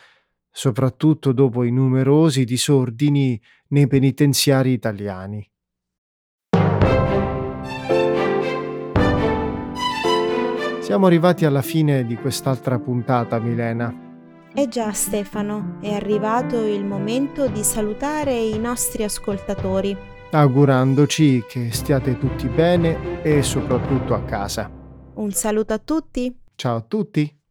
soprattutto 0.50 1.32
dopo 1.32 1.64
i 1.64 1.70
numerosi 1.70 2.44
disordini 2.44 3.40
nei 3.68 3.86
penitenziari 3.86 4.72
italiani. 4.72 5.46
Siamo 10.80 11.06
arrivati 11.06 11.44
alla 11.44 11.62
fine 11.62 12.04
di 12.04 12.14
quest'altra 12.14 12.78
puntata, 12.78 13.38
Milena. 13.38 14.02
Eh 14.54 14.68
già, 14.68 14.92
Stefano, 14.92 15.78
è 15.80 15.92
arrivato 15.92 16.64
il 16.64 16.84
momento 16.84 17.48
di 17.48 17.64
salutare 17.64 18.34
i 18.34 18.58
nostri 18.58 19.02
ascoltatori. 19.02 20.12
Augurandoci 20.34 21.44
che 21.46 21.70
stiate 21.70 22.18
tutti 22.18 22.48
bene 22.48 23.22
e 23.22 23.40
soprattutto 23.44 24.14
a 24.14 24.24
casa. 24.24 24.68
Un 25.14 25.30
saluto 25.30 25.72
a 25.74 25.78
tutti. 25.78 26.36
Ciao 26.56 26.74
a 26.74 26.80
tutti. 26.80 27.43